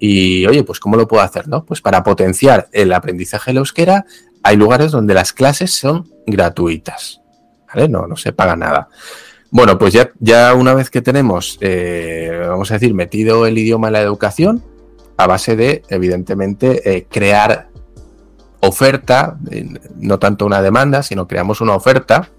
y, 0.00 0.44
oye, 0.46 0.64
pues 0.64 0.80
¿cómo 0.80 0.96
lo 0.96 1.06
puedo 1.06 1.22
hacer, 1.22 1.46
no? 1.46 1.64
Pues 1.64 1.80
para 1.80 2.02
potenciar 2.02 2.68
el 2.72 2.92
aprendizaje 2.92 3.52
del 3.52 3.58
euskera 3.58 4.04
hay 4.42 4.56
lugares 4.56 4.90
donde 4.90 5.14
las 5.14 5.32
clases 5.32 5.72
son 5.72 6.10
gratuitas, 6.26 7.19
No, 7.88 8.06
no 8.06 8.16
se 8.16 8.32
paga 8.32 8.56
nada. 8.56 8.88
Bueno, 9.50 9.78
pues 9.78 9.92
ya, 9.92 10.10
ya 10.20 10.54
una 10.54 10.74
vez 10.74 10.90
que 10.90 11.02
tenemos, 11.02 11.58
eh, 11.60 12.46
vamos 12.48 12.70
a 12.70 12.74
decir, 12.74 12.94
metido 12.94 13.46
el 13.46 13.58
idioma 13.58 13.88
en 13.88 13.94
la 13.94 14.00
educación, 14.00 14.62
a 15.16 15.26
base 15.26 15.56
de, 15.56 15.82
evidentemente, 15.88 16.96
eh, 16.96 17.06
crear 17.10 17.68
oferta, 18.60 19.38
eh, 19.50 19.68
no 19.96 20.18
tanto 20.18 20.46
una 20.46 20.62
demanda, 20.62 21.02
sino 21.02 21.26
creamos 21.26 21.60
una 21.60 21.74
oferta. 21.74 22.30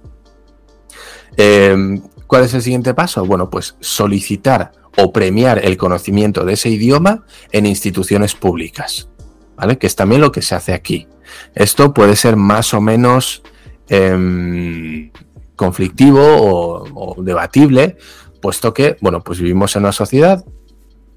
Eh, 1.37 1.99
¿Cuál 2.27 2.43
es 2.43 2.53
el 2.53 2.61
siguiente 2.61 2.93
paso? 2.93 3.25
Bueno, 3.25 3.49
pues 3.49 3.75
solicitar 3.81 4.71
o 4.97 5.11
premiar 5.11 5.63
el 5.65 5.77
conocimiento 5.77 6.45
de 6.45 6.53
ese 6.53 6.69
idioma 6.69 7.25
en 7.51 7.65
instituciones 7.65 8.35
públicas, 8.35 9.09
¿vale? 9.55 9.77
Que 9.77 9.87
es 9.87 9.95
también 9.95 10.21
lo 10.21 10.31
que 10.31 10.41
se 10.41 10.55
hace 10.55 10.73
aquí. 10.73 11.07
Esto 11.55 11.93
puede 11.93 12.15
ser 12.15 12.35
más 12.35 12.73
o 12.73 12.81
menos 12.81 13.43
em, 13.91 15.11
conflictivo 15.55 16.21
o, 16.21 17.21
debatible, 17.21 17.97
puesto 18.41 18.73
que, 18.73 18.95
bueno, 19.01 19.21
pues 19.21 19.39
vivimos 19.39 19.75
en 19.75 19.83
una 19.83 19.91
sociedad, 19.91 20.43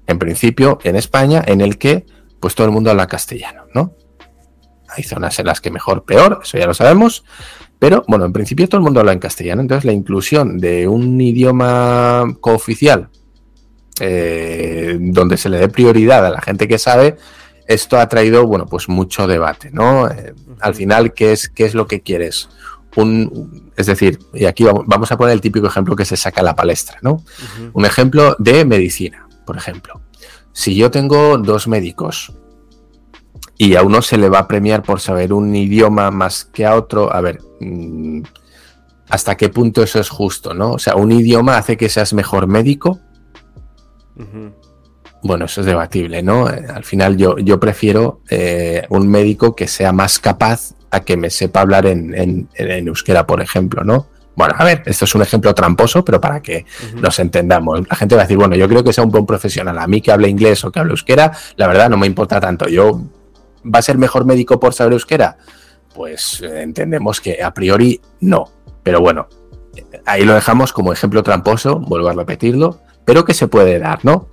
en 0.07 0.19
principio, 0.19 0.77
en 0.83 0.95
España, 0.95 1.41
en 1.45 1.61
el 1.61 1.77
que 1.77 2.05
pues 2.39 2.53
todo 2.53 2.67
el 2.67 2.73
mundo 2.73 2.91
habla 2.91 3.07
castellano, 3.07 3.63
¿no? 3.73 3.95
Hay 4.89 5.03
zonas 5.03 5.39
en 5.39 5.47
las 5.47 5.61
que 5.61 5.71
mejor, 5.71 6.03
peor, 6.03 6.41
eso 6.43 6.57
ya 6.57 6.67
lo 6.67 6.73
sabemos. 6.73 7.23
Pero 7.79 8.03
bueno, 8.07 8.25
en 8.25 8.33
principio 8.33 8.67
todo 8.69 8.79
el 8.79 8.83
mundo 8.83 8.99
habla 8.99 9.13
en 9.13 9.19
castellano. 9.19 9.61
Entonces 9.61 9.85
la 9.85 9.93
inclusión 9.93 10.59
de 10.59 10.87
un 10.87 11.19
idioma 11.19 12.25
cooficial 12.39 13.09
eh, 13.99 14.97
donde 14.99 15.37
se 15.37 15.49
le 15.49 15.57
dé 15.57 15.69
prioridad 15.69 16.25
a 16.25 16.29
la 16.29 16.41
gente 16.41 16.67
que 16.67 16.77
sabe, 16.77 17.15
esto 17.67 17.99
ha 17.99 18.07
traído, 18.07 18.45
bueno, 18.45 18.65
pues 18.65 18.89
mucho 18.89 19.27
debate, 19.27 19.71
¿no? 19.71 20.07
Eh, 20.07 20.33
al 20.61 20.75
final, 20.75 21.13
¿qué 21.13 21.31
es, 21.31 21.49
¿qué 21.49 21.65
es 21.65 21.73
lo 21.73 21.87
que 21.87 22.01
quieres? 22.01 22.49
Un, 22.95 23.71
es 23.75 23.87
decir, 23.87 24.19
y 24.33 24.45
aquí 24.45 24.63
vamos 24.63 25.11
a 25.11 25.17
poner 25.17 25.33
el 25.33 25.41
típico 25.41 25.67
ejemplo 25.67 25.95
que 25.95 26.05
se 26.05 26.15
saca 26.15 26.41
a 26.41 26.43
la 26.43 26.55
palestra, 26.55 26.97
¿no? 27.01 27.23
Un 27.73 27.85
ejemplo 27.85 28.35
de 28.39 28.63
medicina, 28.63 29.27
por 29.45 29.57
ejemplo. 29.57 30.01
Si 30.53 30.75
yo 30.75 30.89
tengo 30.91 31.37
dos 31.37 31.67
médicos 31.67 32.33
y 33.57 33.75
a 33.75 33.83
uno 33.83 34.01
se 34.01 34.17
le 34.17 34.29
va 34.29 34.39
a 34.39 34.47
premiar 34.47 34.83
por 34.83 34.99
saber 34.99 35.33
un 35.33 35.55
idioma 35.55 36.11
más 36.11 36.45
que 36.45 36.65
a 36.65 36.75
otro. 36.75 37.13
A 37.13 37.21
ver, 37.21 37.41
mm, 37.59 38.21
¿hasta 39.09 39.35
qué 39.35 39.49
punto 39.49 39.83
eso 39.83 39.99
es 39.99 40.09
justo, 40.09 40.53
no? 40.53 40.73
O 40.73 40.79
sea, 40.79 40.95
¿un 40.95 41.11
idioma 41.11 41.57
hace 41.57 41.77
que 41.77 41.89
seas 41.89 42.13
mejor 42.13 42.47
médico? 42.47 42.99
Bueno, 45.25 45.45
eso 45.45 45.61
es 45.61 45.67
debatible, 45.67 46.21
¿no? 46.21 46.47
Eh, 46.49 46.63
al 46.71 46.83
final 46.83 47.17
yo, 47.17 47.37
yo 47.39 47.59
prefiero 47.59 48.21
eh, 48.29 48.85
un 48.89 49.07
médico 49.07 49.55
que 49.55 49.67
sea 49.67 49.91
más 49.91 50.19
capaz 50.19 50.75
a 50.91 50.99
que 50.99 51.17
me 51.17 51.31
sepa 51.31 51.61
hablar 51.61 51.87
en, 51.87 52.47
euskera, 52.55 53.25
por 53.25 53.41
ejemplo, 53.41 53.83
¿no? 53.83 54.05
Bueno, 54.35 54.53
a 54.57 54.63
ver, 54.63 54.83
esto 54.85 55.05
es 55.05 55.15
un 55.15 55.23
ejemplo 55.23 55.55
tramposo, 55.55 56.05
pero 56.05 56.21
para 56.21 56.41
que 56.41 56.65
nos 56.95 57.17
entendamos. 57.19 57.87
La 57.89 57.95
gente 57.95 58.15
va 58.15 58.21
a 58.21 58.25
decir, 58.25 58.37
bueno, 58.37 58.55
yo 58.55 58.67
creo 58.67 58.83
que 58.83 58.93
sea 58.93 59.03
un 59.03 59.09
buen 59.09 59.25
profesional. 59.25 59.79
A 59.79 59.87
mí 59.87 59.99
que 59.99 60.11
hable 60.11 60.29
inglés 60.29 60.63
o 60.63 60.71
que 60.71 60.79
hable 60.79 60.91
euskera, 60.91 61.31
la 61.55 61.67
verdad 61.67 61.89
no 61.89 61.97
me 61.97 62.05
importa 62.05 62.39
tanto. 62.39 62.67
Yo 62.67 63.01
¿Va 63.65 63.79
a 63.79 63.81
ser 63.81 63.97
mejor 63.97 64.25
médico 64.25 64.59
por 64.59 64.73
saber 64.73 64.93
euskera? 64.93 65.37
Pues 65.93 66.41
eh, 66.41 66.61
entendemos 66.61 67.19
que 67.19 67.41
a 67.41 67.53
priori 67.53 67.99
no. 68.19 68.51
Pero 68.83 69.01
bueno, 69.01 69.27
ahí 70.05 70.23
lo 70.23 70.35
dejamos 70.35 70.71
como 70.71 70.93
ejemplo 70.93 71.23
tramposo, 71.23 71.79
vuelvo 71.79 72.09
a 72.09 72.13
repetirlo, 72.13 72.79
pero 73.05 73.25
que 73.25 73.33
se 73.33 73.47
puede 73.47 73.79
dar, 73.79 74.05
¿no? 74.05 74.27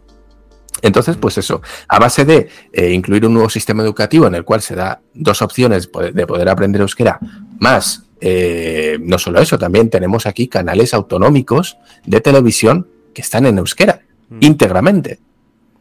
Entonces, 0.83 1.17
pues 1.17 1.39
eso, 1.39 1.63
a 1.89 1.99
base 2.01 2.25
de 2.25 2.49
eh, 2.73 2.91
incluir 2.91 3.25
un 3.25 3.35
nuevo 3.35 3.49
sistema 3.49 3.85
educativo 3.85 4.27
en 4.27 4.35
el 4.35 4.45
cual 4.45 4.61
se 4.61 4.75
da 4.75 5.01
dos 5.15 5.41
opciones 5.41 5.89
de 6.13 6.27
poder 6.27 6.49
aprender 6.49 6.81
euskera, 6.81 7.21
más, 7.61 8.03
eh, 8.21 8.99
no 9.01 9.19
solo 9.19 9.41
eso, 9.41 9.59
también 9.59 9.89
tenemos 9.91 10.27
aquí 10.27 10.49
canales 10.49 10.93
autonómicos 10.93 11.79
de 12.05 12.21
televisión 12.21 12.89
que 13.15 13.23
están 13.23 13.47
en 13.47 13.59
euskera, 13.59 14.03
mm. 14.29 14.39
íntegramente. 14.41 15.21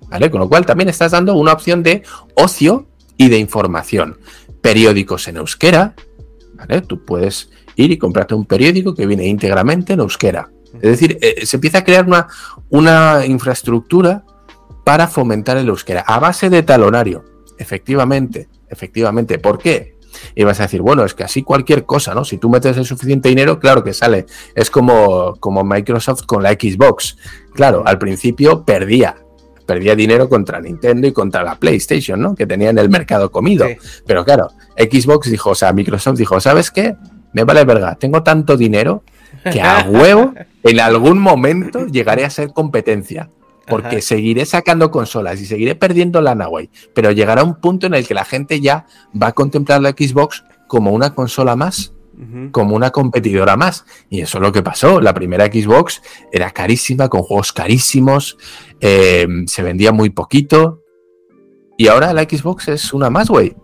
¿Vale? 0.08 0.29
Con 0.29 0.41
lo 0.41 0.50
cual 0.50 0.65
también 0.65 0.89
estás 0.89 1.12
dando 1.12 1.36
una 1.36 1.53
opción 1.53 1.84
de 1.84 2.03
ocio 2.36 2.88
y 3.17 3.29
de 3.29 3.38
información. 3.38 4.17
Periódicos 4.62 5.27
en 5.27 5.38
euskera, 5.38 5.96
¿vale? 6.55 6.81
Tú 6.81 7.05
puedes 7.05 7.50
ir 7.75 7.91
y 7.91 7.98
comprarte 7.98 8.36
un 8.36 8.46
periódico 8.46 8.93
que 8.93 9.05
viene 9.05 9.25
íntegramente 9.27 9.93
en 9.93 10.01
euskera. 10.01 10.50
Es 10.75 10.81
decir, 10.81 11.17
eh, 11.22 11.46
se 11.46 11.58
empieza 11.58 11.79
a 11.79 11.84
crear 11.84 12.05
una, 12.05 12.27
una 12.70 13.25
infraestructura 13.25 14.24
para 14.91 15.07
fomentar 15.07 15.55
el 15.55 15.69
euskera 15.69 16.01
a 16.01 16.19
base 16.19 16.50
de 16.50 16.63
talonario. 16.63 17.24
Efectivamente, 17.57 18.50
efectivamente. 18.67 19.39
¿Por 19.39 19.57
qué? 19.57 19.95
Y 20.36 20.43
vas 20.43 20.60
a 20.60 20.63
decir, 20.63 20.81
bueno, 20.81 21.05
es 21.05 21.13
que 21.13 21.24
así 21.24 21.43
cualquier 21.43 21.86
cosa, 21.86 22.13
¿no? 22.13 22.25
Si 22.25 22.38
tú 22.38 22.50
metes 22.50 22.75
el 22.75 22.83
suficiente 22.83 23.29
dinero, 23.29 23.57
claro 23.57 23.86
que 23.86 23.93
sale. 23.93 24.25
Es 24.53 24.69
como, 24.69 25.36
como 25.39 25.63
Microsoft 25.63 26.24
con 26.25 26.43
la 26.43 26.50
Xbox. 26.50 27.15
Claro, 27.53 27.83
al 27.86 28.00
principio 28.00 28.65
perdía, 28.65 29.15
perdía 29.65 29.95
dinero 29.95 30.27
contra 30.27 30.60
Nintendo 30.60 31.07
y 31.07 31.13
contra 31.13 31.41
la 31.41 31.55
PlayStation, 31.55 32.19
¿no? 32.19 32.36
Que 32.36 32.45
tenían 32.45 32.77
el 32.77 32.89
mercado 32.89 33.31
comido. 33.31 33.65
Pero 34.05 34.25
claro, 34.25 34.50
Xbox 34.77 35.31
dijo, 35.31 35.51
o 35.51 35.55
sea, 35.55 35.71
Microsoft 35.71 36.17
dijo, 36.17 36.41
¿sabes 36.41 36.69
qué? 36.69 36.98
Me 37.31 37.45
vale 37.45 37.63
verga, 37.63 37.95
tengo 37.95 38.24
tanto 38.24 38.57
dinero 38.57 39.05
que 39.50 39.62
a 39.62 39.88
huevo 39.89 40.33
en 40.63 40.79
algún 40.81 41.17
momento 41.17 41.88
llegaré 41.88 42.25
a 42.25 42.29
ser 42.29 42.51
competencia. 42.51 43.29
Porque 43.72 44.01
seguiré 44.01 44.46
sacando 44.46 44.92
consolas 44.92 45.42
y 45.42 45.46
seguiré 45.46 45.75
perdiendo 45.75 46.22
la 46.22 46.34
güey. 46.46 46.70
Pero 46.94 47.12
llegará 47.12 47.44
un 47.44 47.56
punto 47.56 47.88
en 47.88 47.94
el 47.94 48.06
que 48.06 48.13
la 48.13 48.25
gente 48.25 48.62
ya 48.62 48.86
va 49.20 49.28
a 49.28 49.32
contemplar 49.32 49.82
la 49.82 49.92
Xbox 49.92 50.44
como 50.68 50.92
una 50.92 51.13
consola 51.16 51.56
más 51.56 51.94
como 52.51 52.75
una 52.75 52.92
competidora 52.92 53.58
más. 53.58 53.86
Y 54.10 54.22
eso 54.22 54.38
es 54.38 54.42
lo 54.42 54.51
que 54.51 54.62
pasó. 54.62 55.01
La 55.01 55.13
primera 55.13 55.48
Xbox 55.48 56.01
era 56.32 56.51
carísima, 56.51 57.10
con 57.10 57.22
juegos 57.22 57.51
carísimos, 57.51 58.38
eh, 58.80 59.28
se 59.48 59.63
vendía 59.63 59.92
muy 59.92 60.10
poquito. 60.12 60.84
Y 61.78 61.88
ahora 61.88 62.13
la 62.13 62.24
Xbox 62.24 62.68
es 62.68 62.94
una 62.94 63.10
más, 63.10 63.30
güey. 63.30 63.56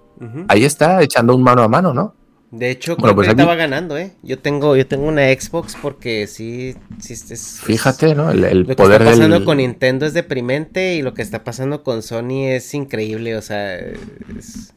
Ahí 0.47 0.65
está, 0.65 1.03
echando 1.03 1.35
un 1.35 1.43
mano 1.43 1.61
a 1.61 1.67
mano, 1.67 1.93
¿no? 1.93 2.15
De 2.49 2.71
hecho, 2.71 2.95
creo 2.95 3.13
pues 3.13 3.27
que 3.27 3.31
estaba 3.31 3.55
ganando, 3.55 3.97
¿eh? 3.97 4.13
Yo 4.23 4.39
tengo, 4.39 4.77
yo 4.77 4.87
tengo 4.87 5.05
una 5.05 5.23
Xbox 5.33 5.75
porque 5.81 6.27
sí, 6.27 6.75
sí 6.97 7.13
es, 7.13 7.59
Fíjate, 7.61 8.15
¿no? 8.15 8.31
El, 8.31 8.61
lo 8.61 8.65
que 8.65 8.83
está 8.83 8.99
pasando 8.99 9.43
con 9.43 9.57
Nintendo 9.57 10.05
es 10.05 10.13
deprimente 10.13 10.95
y 10.95 11.01
lo 11.01 11.13
que 11.13 11.21
está 11.21 11.43
pasando 11.43 11.83
con 11.83 12.01
Sony 12.01 12.45
es 12.45 12.73
increíble, 12.73 13.35
o 13.35 13.41
sea, 13.41 13.75
es... 13.75 14.73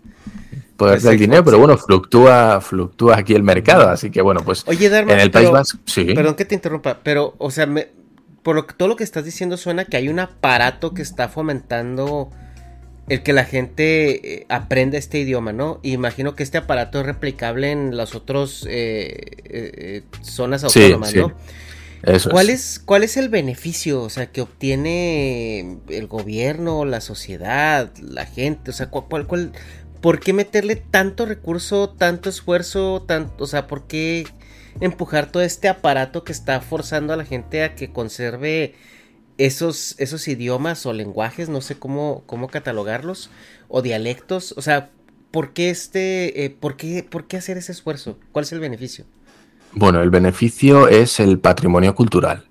Poder 0.76 1.00
del 1.00 1.18
dinero, 1.18 1.44
pero 1.44 1.58
bueno, 1.58 1.76
fluctúa, 1.76 2.60
fluctúa 2.60 3.18
aquí 3.18 3.34
el 3.34 3.42
mercado, 3.42 3.88
así 3.88 4.10
que 4.10 4.22
bueno, 4.22 4.40
pues 4.42 4.64
Oye, 4.66 4.86
en 4.86 5.10
el 5.10 5.30
País 5.30 5.50
Vasco, 5.50 5.78
sí. 5.84 6.06
Perdón 6.14 6.34
que 6.34 6.46
te 6.46 6.54
interrumpa, 6.54 7.00
pero, 7.04 7.34
o 7.38 7.50
sea, 7.50 7.68
por 8.42 8.56
lo, 8.56 8.64
todo 8.64 8.88
lo 8.88 8.96
que 8.96 9.04
estás 9.04 9.24
diciendo 9.24 9.56
suena 9.56 9.84
que 9.84 9.96
hay 9.96 10.08
un 10.08 10.18
aparato 10.18 10.92
que 10.94 11.02
está 11.02 11.28
fomentando 11.28 12.30
el 13.10 13.24
que 13.24 13.32
la 13.32 13.44
gente 13.44 14.34
eh, 14.34 14.46
aprenda 14.48 14.96
este 14.96 15.18
idioma, 15.18 15.52
¿no? 15.52 15.80
imagino 15.82 16.36
que 16.36 16.44
este 16.44 16.58
aparato 16.58 17.00
es 17.00 17.06
replicable 17.06 17.72
en 17.72 17.96
las 17.96 18.14
otras 18.14 18.64
eh, 18.68 19.16
eh, 19.44 20.02
zonas 20.22 20.62
autónomas, 20.62 21.14
¿no? 21.16 21.34
Eso 22.04 22.30
¿Cuál 22.30 22.48
es. 22.48 22.80
¿Cuál 22.82 23.02
es 23.02 23.18
el 23.18 23.28
beneficio, 23.28 24.00
o 24.00 24.08
sea, 24.08 24.30
que 24.30 24.40
obtiene 24.40 25.80
el 25.88 26.06
gobierno, 26.06 26.86
la 26.86 27.02
sociedad, 27.02 27.92
la 27.98 28.24
gente? 28.24 28.70
O 28.70 28.72
sea, 28.72 28.88
¿cuál, 28.88 29.26
cuál, 29.26 29.52
por 30.00 30.20
qué 30.20 30.32
meterle 30.32 30.76
tanto 30.76 31.26
recurso, 31.26 31.90
tanto 31.90 32.30
esfuerzo, 32.30 33.04
tanto, 33.06 33.44
o 33.44 33.46
sea, 33.46 33.66
por 33.66 33.86
qué 33.86 34.24
empujar 34.80 35.30
todo 35.30 35.42
este 35.42 35.68
aparato 35.68 36.24
que 36.24 36.32
está 36.32 36.60
forzando 36.60 37.12
a 37.12 37.16
la 37.16 37.26
gente 37.26 37.64
a 37.64 37.74
que 37.74 37.92
conserve 37.92 38.76
esos, 39.46 39.94
esos 39.98 40.28
idiomas 40.28 40.84
o 40.84 40.92
lenguajes, 40.92 41.48
no 41.48 41.62
sé 41.62 41.78
cómo, 41.78 42.22
cómo 42.26 42.48
catalogarlos, 42.48 43.30
o 43.68 43.80
dialectos, 43.80 44.54
o 44.56 44.62
sea, 44.62 44.90
¿por 45.30 45.52
qué, 45.52 45.70
este, 45.70 46.44
eh, 46.44 46.50
por, 46.50 46.76
qué, 46.76 47.06
¿por 47.08 47.26
qué 47.26 47.38
hacer 47.38 47.56
ese 47.56 47.72
esfuerzo? 47.72 48.18
¿Cuál 48.32 48.44
es 48.44 48.52
el 48.52 48.60
beneficio? 48.60 49.06
Bueno, 49.72 50.02
el 50.02 50.10
beneficio 50.10 50.88
es 50.88 51.20
el 51.20 51.38
patrimonio 51.38 51.94
cultural. 51.94 52.44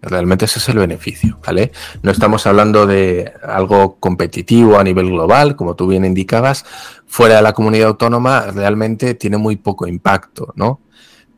Realmente 0.00 0.46
ese 0.46 0.58
es 0.58 0.68
el 0.68 0.78
beneficio, 0.78 1.38
¿vale? 1.46 1.70
No 2.02 2.10
estamos 2.10 2.44
hablando 2.48 2.86
de 2.86 3.32
algo 3.44 3.98
competitivo 4.00 4.78
a 4.78 4.82
nivel 4.82 5.10
global, 5.10 5.54
como 5.54 5.76
tú 5.76 5.86
bien 5.86 6.04
indicabas. 6.04 6.64
Fuera 7.06 7.36
de 7.36 7.42
la 7.42 7.52
comunidad 7.52 7.88
autónoma 7.88 8.46
realmente 8.50 9.14
tiene 9.14 9.36
muy 9.36 9.54
poco 9.54 9.86
impacto, 9.86 10.52
¿no? 10.56 10.80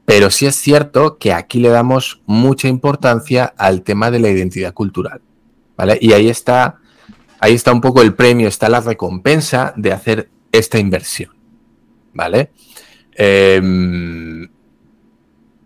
Pero 0.05 0.31
sí 0.31 0.47
es 0.47 0.57
cierto 0.57 1.19
que 1.19 1.33
aquí 1.33 1.61
le 1.61 1.71
damos 1.71 2.21
mucha 2.27 2.69
importancia 2.69 3.55
al 3.57 3.83
tema 3.83 4.11
de 4.11 4.19
la 4.19 4.29
identidad 4.29 4.75
cultural. 4.75 5.21
¿Vale? 5.77 5.99
Y 6.01 6.13
ahí 6.13 6.29
está, 6.29 6.77
ahí 7.41 7.55
está 7.55 7.73
un 7.73 7.81
poco 7.81 8.03
el 8.03 8.15
premio, 8.15 8.47
está 8.47 8.69
la 8.69 8.81
recompensa 8.81 9.73
de 9.77 9.93
hacer 9.93 10.31
esta 10.53 10.79
inversión. 10.79 11.31
¿Vale? 12.13 12.53
Em, 13.17 14.49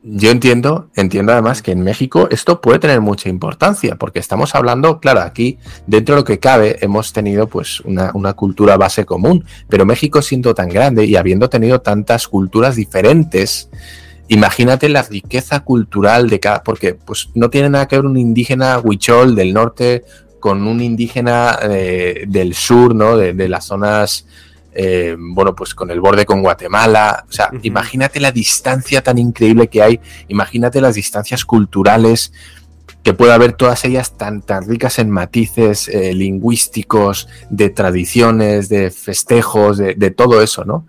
yo 0.03 0.31
entiendo, 0.31 0.91
entiendo 0.95 1.33
además 1.33 1.61
que 1.61 1.73
en 1.73 1.83
México 1.83 2.29
esto 2.31 2.61
puede 2.61 2.79
tener 2.79 3.01
mucha 3.01 3.29
importancia, 3.29 3.97
porque 3.97 4.21
estamos 4.21 4.55
hablando, 4.55 5.01
claro, 5.01 5.21
aquí 5.21 5.59
dentro 5.87 6.15
de 6.15 6.21
lo 6.21 6.25
que 6.25 6.39
cabe 6.39 6.79
hemos 6.81 7.13
tenido 7.13 7.49
pues 7.49 7.81
una, 7.81 8.13
una, 8.15 8.33
cultura 8.35 8.77
base 8.77 9.05
común, 9.05 9.45
pero 9.69 9.85
México 9.85 10.23
siendo 10.23 10.55
tan 10.55 10.69
grande 10.69 11.05
y 11.05 11.17
habiendo 11.17 11.51
tenido 11.51 11.81
tantas 11.81 12.29
culturas 12.29 12.77
diferentes, 12.77 13.69
imagínate 14.29 14.89
la 14.89 15.03
riqueza 15.03 15.61
cultural 15.61 16.29
de 16.29 16.41
cada, 16.41 16.63
porque 16.63 16.95
pues 16.95 17.31
no 17.35 17.51
tiene 17.51 17.71
nada 17.71 17.89
que 17.89 17.97
ver 17.97 18.07
un 18.07 18.17
indígena 18.17 18.79
huichol 18.79 19.35
del 19.35 19.53
norte 19.53 20.05
con 20.41 20.67
un 20.67 20.81
indígena 20.81 21.59
eh, 21.63 22.25
del 22.29 22.55
sur, 22.55 22.95
¿no? 22.95 23.17
De, 23.17 23.49
las 23.49 23.65
zonas, 23.65 24.27
eh, 24.73 25.17
bueno, 25.19 25.55
pues 25.55 25.75
con 25.75 25.91
el 25.91 26.01
borde 26.01 26.27
con 26.27 26.43
Guatemala. 26.43 27.25
O 27.29 27.33
sea, 27.33 27.51
imagínate 27.63 28.21
la 28.21 28.31
distancia 28.31 29.03
tan 29.03 29.19
increíble 29.19 29.69
que 29.69 29.83
hay, 29.83 30.01
imagínate 30.29 30.81
las 30.81 30.95
distancias 30.95 31.45
culturales 31.45 32.33
que 33.03 33.15
puede 33.15 33.33
haber 33.33 33.53
todas 33.53 33.85
ellas 33.85 34.17
tan, 34.17 34.43
tan 34.43 34.69
ricas 34.69 34.99
en 34.99 35.09
matices 35.09 35.89
eh, 35.89 36.13
lingüísticos, 36.13 37.29
de 37.49 37.71
tradiciones, 37.71 38.69
de 38.69 38.91
festejos, 38.91 39.79
de, 39.79 39.95
de 39.95 40.11
todo 40.11 40.43
eso, 40.43 40.65
¿no? 40.65 40.87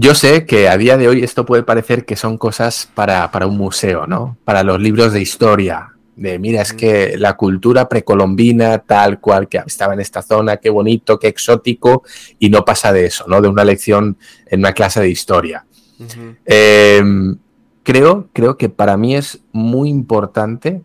Yo 0.00 0.14
sé 0.14 0.46
que 0.46 0.68
a 0.68 0.78
día 0.78 0.96
de 0.96 1.08
hoy 1.08 1.24
esto 1.24 1.44
puede 1.44 1.64
parecer 1.64 2.04
que 2.04 2.14
son 2.14 2.38
cosas 2.38 2.88
para, 2.94 3.28
un 3.48 3.58
museo, 3.58 4.06
¿no? 4.06 4.38
Para 4.44 4.62
los 4.62 4.80
libros 4.80 5.12
de 5.12 5.20
historia. 5.20 5.88
De 6.14 6.38
mira, 6.38 6.62
es 6.62 6.72
que 6.72 7.18
la 7.18 7.36
cultura 7.36 7.88
precolombina, 7.88 8.78
tal 8.78 9.18
cual 9.18 9.48
que 9.48 9.60
estaba 9.66 9.94
en 9.94 10.00
esta 10.00 10.22
zona, 10.22 10.58
qué 10.58 10.70
bonito, 10.70 11.18
qué 11.18 11.26
exótico, 11.26 12.04
y 12.38 12.48
no 12.48 12.64
pasa 12.64 12.92
de 12.92 13.06
eso, 13.06 13.24
¿no? 13.26 13.40
De 13.40 13.48
una 13.48 13.64
lección 13.64 14.16
en 14.46 14.60
una 14.60 14.72
clase 14.72 15.00
de 15.00 15.10
historia. 15.10 15.66
Em, 16.44 17.36
creo, 17.82 18.28
creo 18.32 18.56
que 18.56 18.68
para 18.68 18.96
mí 18.96 19.16
es 19.16 19.40
muy 19.50 19.88
importante, 19.88 20.80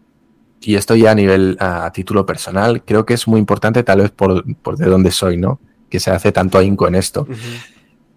y 0.59 0.73
esto 0.73 0.95
ya 0.95 1.11
a 1.11 1.15
nivel, 1.15 1.55
a, 1.59 1.91
título 1.93 2.25
personal, 2.25 2.83
creo 2.83 3.05
que 3.05 3.13
es 3.13 3.27
muy 3.27 3.39
importante, 3.39 3.83
tal 3.83 3.99
vez 3.99 4.09
por, 4.09 4.43
de 4.43 4.85
dónde 4.87 5.11
soy, 5.11 5.37
¿no? 5.37 5.59
Que 5.87 5.99
se 5.99 6.09
hace 6.09 6.31
tanto 6.31 6.57
ahínco 6.57 6.87
en 6.87 6.95
esto 6.95 7.27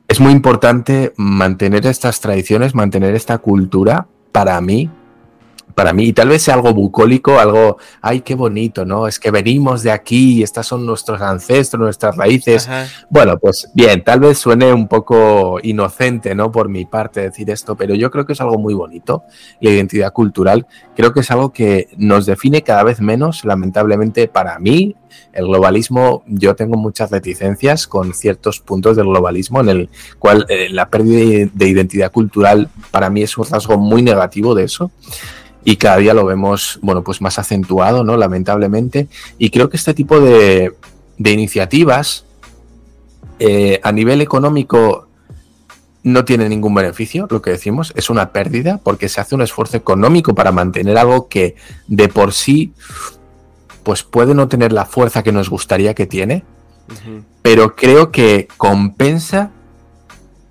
es 0.08 0.20
muy 0.20 0.32
importante 0.32 1.12
mantener 1.16 1.86
estas 1.86 2.20
tradiciones, 2.20 2.74
mantener 2.74 3.14
esta 3.14 3.38
cultura 3.38 4.06
para 4.32 4.60
mí, 4.60 4.90
para 5.76 5.92
mí, 5.92 6.04
y 6.04 6.12
tal 6.14 6.30
vez 6.30 6.40
sea 6.40 6.54
algo 6.54 6.72
bucólico, 6.72 7.38
algo, 7.38 7.76
ay, 8.00 8.22
qué 8.22 8.34
bonito, 8.34 8.86
¿no? 8.86 9.06
Es 9.06 9.20
que 9.20 9.30
venimos 9.30 9.82
de 9.82 9.90
aquí 9.90 10.38
y 10.38 10.42
estas 10.42 10.66
son 10.66 10.86
nuestros 10.86 11.20
ancestros, 11.20 11.78
nuestras 11.78 12.16
raíces. 12.16 12.66
Bueno, 13.10 13.38
pues 13.38 13.70
bien, 13.74 14.02
tal 14.02 14.20
vez 14.20 14.38
suene 14.38 14.72
un 14.72 14.88
poco 14.88 15.58
inocente, 15.62 16.34
¿no? 16.34 16.50
Por 16.50 16.70
mi 16.70 16.86
parte 16.86 17.20
decir 17.20 17.50
esto, 17.50 17.76
pero 17.76 17.94
yo 17.94 18.10
creo 18.10 18.24
que 18.24 18.32
es 18.32 18.40
algo 18.40 18.58
muy 18.58 18.72
bonito, 18.72 19.24
la 19.60 19.68
identidad 19.68 20.14
cultural. 20.14 20.66
Creo 20.96 21.12
que 21.12 21.20
es 21.20 21.30
algo 21.30 21.52
que 21.52 21.88
nos 21.98 22.24
define 22.24 22.62
cada 22.62 22.82
vez 22.82 23.02
menos, 23.02 23.44
lamentablemente 23.44 24.28
para 24.28 24.58
mí, 24.58 24.96
el 25.34 25.44
globalismo, 25.44 26.22
yo 26.26 26.56
tengo 26.56 26.78
muchas 26.78 27.10
reticencias 27.10 27.86
con 27.86 28.14
ciertos 28.14 28.60
puntos 28.60 28.96
del 28.96 29.08
globalismo 29.08 29.60
en 29.60 29.68
el 29.68 29.90
cual 30.18 30.46
eh, 30.48 30.68
la 30.70 30.88
pérdida 30.88 31.50
de 31.52 31.68
identidad 31.68 32.10
cultural 32.10 32.70
para 32.90 33.10
mí 33.10 33.22
es 33.22 33.36
un 33.36 33.44
rasgo 33.44 33.76
muy 33.76 34.00
negativo 34.00 34.54
de 34.54 34.64
eso 34.64 34.90
y 35.68 35.78
cada 35.78 35.96
día 35.96 36.14
lo 36.14 36.24
vemos, 36.24 36.78
bueno, 36.80 37.02
pues 37.02 37.20
más 37.20 37.40
acentuado, 37.40 38.04
¿no? 38.04 38.16
Lamentablemente. 38.16 39.08
Y 39.36 39.50
creo 39.50 39.68
que 39.68 39.76
este 39.76 39.94
tipo 39.94 40.20
de, 40.20 40.76
iniciativas 41.18 42.24
eh, 43.40 43.80
a 43.82 43.90
nivel 43.90 44.20
económico 44.20 45.08
no 46.04 46.24
tiene 46.24 46.48
ningún 46.48 46.72
beneficio, 46.72 47.26
lo 47.28 47.42
que 47.42 47.50
decimos, 47.50 47.92
es 47.96 48.10
una 48.10 48.30
pérdida 48.30 48.78
porque 48.80 49.08
se 49.08 49.20
hace 49.20 49.34
un 49.34 49.42
esfuerzo 49.42 49.76
económico 49.76 50.36
para 50.36 50.52
mantener 50.52 50.98
algo 50.98 51.26
que 51.26 51.56
de 51.88 52.08
por 52.08 52.32
sí 52.32 52.72
pues 53.82 54.04
puede 54.04 54.36
no 54.36 54.46
tener 54.46 54.72
la 54.72 54.84
fuerza 54.84 55.24
que 55.24 55.32
nos 55.32 55.50
gustaría 55.50 55.94
que 55.94 56.06
tiene, 56.06 56.44
pero 57.42 57.74
creo 57.74 58.12
que 58.12 58.46
compensa, 58.56 59.50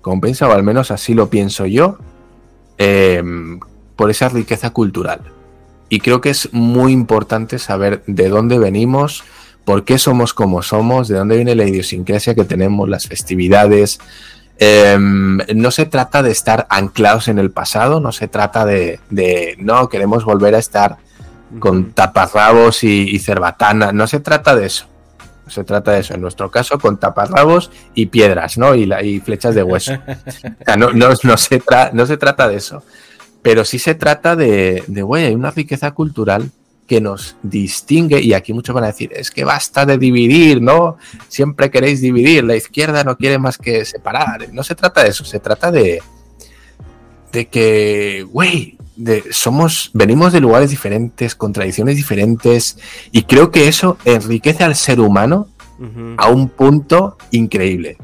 compensa, 0.02 0.46
o 0.46 0.52
al 0.52 0.62
menos 0.62 0.90
así 0.90 1.14
lo 1.14 1.30
pienso 1.30 1.64
yo, 1.64 1.96
eh, 2.76 3.22
por 3.96 4.10
esa 4.10 4.28
riqueza 4.28 4.70
cultural. 4.70 5.20
Y 5.88 6.00
creo 6.00 6.20
que 6.20 6.30
es 6.30 6.52
muy 6.52 6.92
importante 6.92 7.58
saber 7.58 8.02
de 8.06 8.28
dónde 8.28 8.58
venimos, 8.58 9.24
por 9.64 9.84
qué 9.84 9.98
somos 9.98 10.34
como 10.34 10.62
somos, 10.62 11.08
de 11.08 11.16
dónde 11.16 11.36
viene 11.36 11.54
la 11.54 11.64
idiosincrasia 11.64 12.34
que 12.34 12.44
tenemos, 12.44 12.88
las 12.88 13.06
festividades. 13.06 13.98
Em, 14.58 15.38
no 15.54 15.70
se 15.70 15.86
trata 15.86 16.22
de 16.22 16.30
estar 16.30 16.66
anclados 16.70 17.28
en 17.28 17.38
el 17.38 17.50
pasado, 17.50 18.00
no 18.00 18.12
se 18.12 18.28
trata 18.28 18.64
de, 18.64 19.00
no, 19.58 19.88
queremos 19.88 20.24
volver 20.24 20.54
a 20.54 20.58
estar 20.58 20.96
con 21.58 21.92
taparrabos 21.92 22.82
y, 22.84 23.18
cerbatana, 23.18 23.92
no 23.92 24.06
se 24.06 24.20
trata 24.20 24.56
de 24.56 24.66
eso. 24.66 24.86
No 25.44 25.52
se 25.52 25.62
trata 25.62 25.92
de 25.92 26.00
eso. 26.00 26.14
En 26.14 26.20
nuestro 26.20 26.50
caso, 26.50 26.76
con 26.80 26.98
taparrabos 26.98 27.70
y 27.94 28.06
piedras, 28.06 28.58
¿no? 28.58 28.74
Y, 28.74 28.92
y 29.04 29.20
flechas 29.20 29.54
de 29.54 29.62
hueso. 29.62 29.92
no, 30.76 30.90
no, 30.92 31.14
se 31.36 31.62
no 31.92 32.06
se 32.06 32.16
trata 32.16 32.48
de 32.48 32.56
eso. 32.56 32.82
Pero 33.46 33.64
sí 33.64 33.78
se 33.78 33.94
trata 33.94 34.34
de, 34.34 34.82
de 34.88 35.02
güey, 35.02 35.26
hay 35.26 35.34
una 35.36 35.52
riqueza 35.52 35.92
cultural 35.92 36.50
que 36.88 37.00
nos 37.00 37.36
distingue, 37.44 38.20
y 38.20 38.32
aquí 38.32 38.52
muchos 38.52 38.74
van 38.74 38.82
a 38.82 38.88
decir, 38.88 39.12
es 39.14 39.30
que 39.30 39.44
basta 39.44 39.86
de 39.86 39.98
dividir, 39.98 40.60
¿no? 40.60 40.96
Siempre 41.28 41.70
queréis 41.70 42.00
dividir, 42.00 42.42
la 42.42 42.56
izquierda 42.56 43.04
no 43.04 43.16
quiere 43.16 43.38
más 43.38 43.56
que 43.56 43.84
separar. 43.84 44.52
No 44.52 44.64
se 44.64 44.74
trata 44.74 45.04
de 45.04 45.10
eso, 45.10 45.24
se 45.24 45.38
trata 45.38 45.70
de, 45.70 46.02
de 47.30 47.46
que, 47.46 48.26
güey, 48.28 48.76
somos, 49.30 49.92
venimos 49.94 50.32
de 50.32 50.40
lugares 50.40 50.70
diferentes, 50.70 51.36
con 51.36 51.52
tradiciones 51.52 51.94
diferentes, 51.94 52.78
y 53.12 53.22
creo 53.22 53.52
que 53.52 53.68
eso 53.68 53.96
enriquece 54.04 54.64
al 54.64 54.74
ser 54.74 54.98
humano 54.98 55.46
a 56.16 56.30
un 56.30 56.48
punto 56.48 57.16
increíble. 57.30 57.96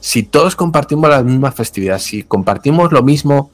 si 0.00 0.24
todos 0.24 0.56
compartimos 0.56 1.08
la 1.08 1.22
misma 1.22 1.52
festividad, 1.52 1.98
si 1.98 2.22
compartimos 2.22 2.92
lo 2.92 3.02
mismo, 3.02 3.50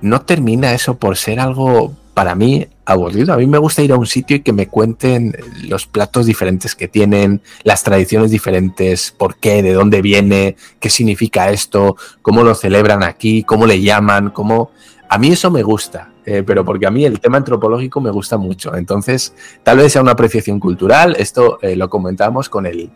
no 0.00 0.22
termina 0.22 0.72
eso 0.72 0.98
por 0.98 1.16
ser 1.16 1.40
algo 1.40 1.94
para 2.14 2.34
mí 2.34 2.66
aburrido. 2.84 3.32
A 3.32 3.36
mí 3.36 3.46
me 3.46 3.58
gusta 3.58 3.82
ir 3.82 3.92
a 3.92 3.96
un 3.96 4.06
sitio 4.06 4.38
y 4.38 4.40
que 4.40 4.52
me 4.52 4.66
cuenten 4.66 5.36
los 5.68 5.86
platos 5.86 6.26
diferentes 6.26 6.74
que 6.74 6.88
tienen, 6.88 7.42
las 7.62 7.84
tradiciones 7.84 8.30
diferentes, 8.30 9.14
por 9.16 9.36
qué, 9.36 9.62
de 9.62 9.72
dónde 9.72 10.02
viene, 10.02 10.56
qué 10.80 10.90
significa 10.90 11.50
esto, 11.50 11.96
cómo 12.22 12.42
lo 12.42 12.54
celebran 12.54 13.02
aquí, 13.02 13.44
cómo 13.44 13.66
le 13.66 13.80
llaman, 13.80 14.30
cómo... 14.30 14.72
A 15.10 15.16
mí 15.16 15.28
eso 15.28 15.50
me 15.50 15.62
gusta, 15.62 16.10
eh, 16.26 16.42
pero 16.44 16.64
porque 16.64 16.86
a 16.86 16.90
mí 16.90 17.04
el 17.04 17.20
tema 17.20 17.38
antropológico 17.38 18.00
me 18.00 18.10
gusta 18.10 18.36
mucho. 18.36 18.74
Entonces, 18.74 19.32
tal 19.62 19.78
vez 19.78 19.92
sea 19.92 20.02
una 20.02 20.12
apreciación 20.12 20.60
cultural. 20.60 21.16
Esto 21.18 21.58
eh, 21.62 21.76
lo 21.76 21.88
comentamos 21.88 22.48
con 22.48 22.66
el, 22.66 22.90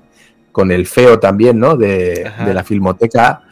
con 0.53 0.71
el 0.71 0.87
feo 0.87 1.19
también, 1.19 1.59
¿no? 1.59 1.77
De, 1.77 2.31
la 2.53 2.63
filmoteca, 2.63 3.43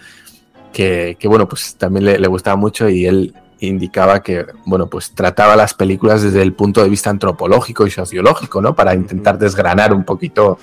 que, 0.73 1.17
bueno, 1.25 1.49
pues 1.49 1.77
también 1.77 2.05
le, 2.05 2.29
gustaba 2.29 2.57
mucho 2.57 2.89
y 2.89 3.07
él 3.07 3.35
indicaba 3.61 4.23
que, 4.23 4.47
bueno, 4.65 4.89
pues 4.89 5.13
trataba 5.13 5.57
las 5.57 5.75
películas 5.75 6.23
desde 6.23 6.43
el 6.43 6.55
punto 6.55 6.83
de 6.83 6.89
vista 6.89 7.11
antropológico 7.11 7.87
y 7.87 7.91
sociológico, 7.91 8.63
¿no? 8.63 8.75
Para 8.75 8.95
intentar 8.95 9.39
desgranar 9.39 9.93
un 9.93 10.05
poquito, 10.05 10.59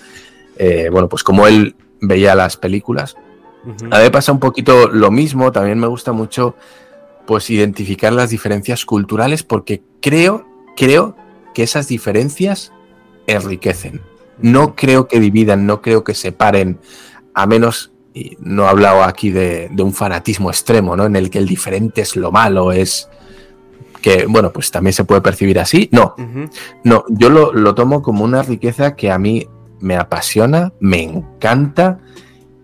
eh, 0.58 0.90
bueno, 0.92 1.08
pues 1.08 1.24
cómo 1.24 1.48
él 1.48 1.76
veía 2.02 2.36
las 2.36 2.58
películas. 2.58 3.16
A 3.92 3.98
mí 3.98 4.04
me 4.04 4.12
pasa 4.12 4.32
un 4.32 4.40
poquito 4.40 4.88
lo 4.88 5.12
mismo, 5.12 5.52
también 5.52 5.78
me 5.78 5.88
gusta 5.88 6.14
mucho, 6.14 6.56
pues, 7.26 7.50
identificar 7.50 8.14
las 8.14 8.30
diferencias 8.30 8.86
culturales 8.86 9.44
porque 9.44 9.84
creo, 10.02 10.48
creo 10.78 11.18
que 11.54 11.64
esas 11.64 11.88
diferencias 11.88 12.72
enriquecen 13.28 14.02
no 14.40 14.76
creo 14.76 15.08
que 15.08 15.20
dividan, 15.20 15.66
no 15.66 15.82
creo 15.82 16.04
que 16.04 16.14
separen, 16.14 16.80
a 17.34 17.46
menos, 17.46 17.92
y 18.18 18.38
no 18.40 18.64
he 18.64 18.68
hablado 18.68 19.04
aquí 19.04 19.30
de, 19.30 19.70
un 19.78 19.94
fanatismo 19.94 20.50
extremo, 20.50 20.96
¿no? 20.96 21.06
En 21.06 21.16
el 21.16 21.30
que 21.30 21.38
el 21.38 21.48
diferente 21.48 22.02
es 22.02 22.16
lo 22.16 22.32
malo, 22.32 22.72
es 22.72 23.10
que, 24.02 24.26
bueno, 24.26 24.52
pues 24.52 24.72
también 24.72 24.94
se 24.94 25.04
puede 25.04 25.22
percibir 25.22 25.60
así. 25.60 25.90
No, 25.92 26.16
no, 26.84 27.06
yo 27.10 27.30
lo, 27.30 27.76
tomo 27.76 28.02
como 28.02 28.24
una 28.24 28.42
riqueza 28.42 28.96
que 28.96 29.12
a 29.12 29.20
mí 29.20 29.48
me 29.80 29.96
apasiona, 29.96 30.74
me 30.80 31.04
encanta 31.04 32.00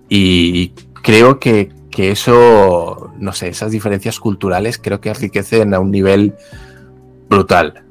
y 0.09 0.69
creo 1.01 1.39
que, 1.39 1.71
que 1.91 2.11
eso, 2.11 3.11
no 3.19 3.33
sé, 3.33 3.49
esas 3.49 3.71
diferencias 3.71 4.19
culturales 4.19 4.79
creo 4.79 4.99
que 4.99 5.09
enriquecen 5.09 5.73
a 5.73 5.79
un 5.79 5.91
nivel 5.91 6.35
brutal. 7.29 7.83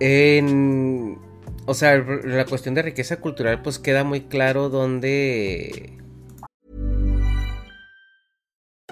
En, 0.00 1.07
o 1.68 1.74
sea, 1.74 2.02
la 2.24 2.46
cuestión 2.46 2.74
de 2.74 2.80
riqueza 2.80 3.16
cultural 3.16 3.60
pues 3.60 3.78
queda 3.78 4.02
muy 4.02 4.22
claro 4.22 4.70
donde... 4.70 5.92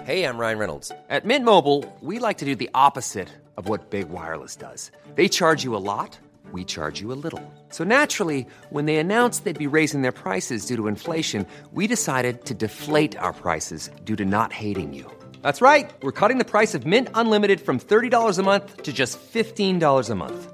Hey, 0.05 0.23
I'm 0.23 0.37
Ryan 0.37 0.59
Reynolds. 0.59 0.91
At 1.09 1.25
Mint 1.25 1.43
Mobile, 1.43 1.83
we 2.01 2.19
like 2.19 2.37
to 2.37 2.45
do 2.45 2.55
the 2.55 2.69
opposite 2.75 3.29
of 3.57 3.67
what 3.67 3.89
Big 3.89 4.09
Wireless 4.09 4.55
does. 4.55 4.91
They 5.15 5.27
charge 5.27 5.63
you 5.63 5.75
a 5.75 5.81
lot, 5.81 6.19
we 6.51 6.63
charge 6.63 7.01
you 7.01 7.11
a 7.11 7.17
little. 7.17 7.41
So 7.69 7.83
naturally, 7.83 8.45
when 8.69 8.85
they 8.85 8.97
announced 8.97 9.43
they'd 9.43 9.57
be 9.57 9.65
raising 9.65 10.03
their 10.03 10.11
prices 10.11 10.67
due 10.67 10.77
to 10.77 10.87
inflation, 10.87 11.47
we 11.73 11.87
decided 11.87 12.45
to 12.45 12.53
deflate 12.53 13.17
our 13.17 13.33
prices 13.33 13.89
due 14.05 14.15
to 14.15 14.23
not 14.23 14.53
hating 14.53 14.93
you. 14.93 15.11
That's 15.41 15.61
right. 15.61 15.91
We're 16.03 16.11
cutting 16.11 16.37
the 16.37 16.45
price 16.45 16.75
of 16.75 16.85
Mint 16.85 17.09
Unlimited 17.15 17.59
from 17.59 17.79
$30 17.79 18.37
a 18.37 18.43
month 18.43 18.83
to 18.83 18.93
just 18.93 19.19
$15 19.19 20.09
a 20.11 20.15
month. 20.15 20.53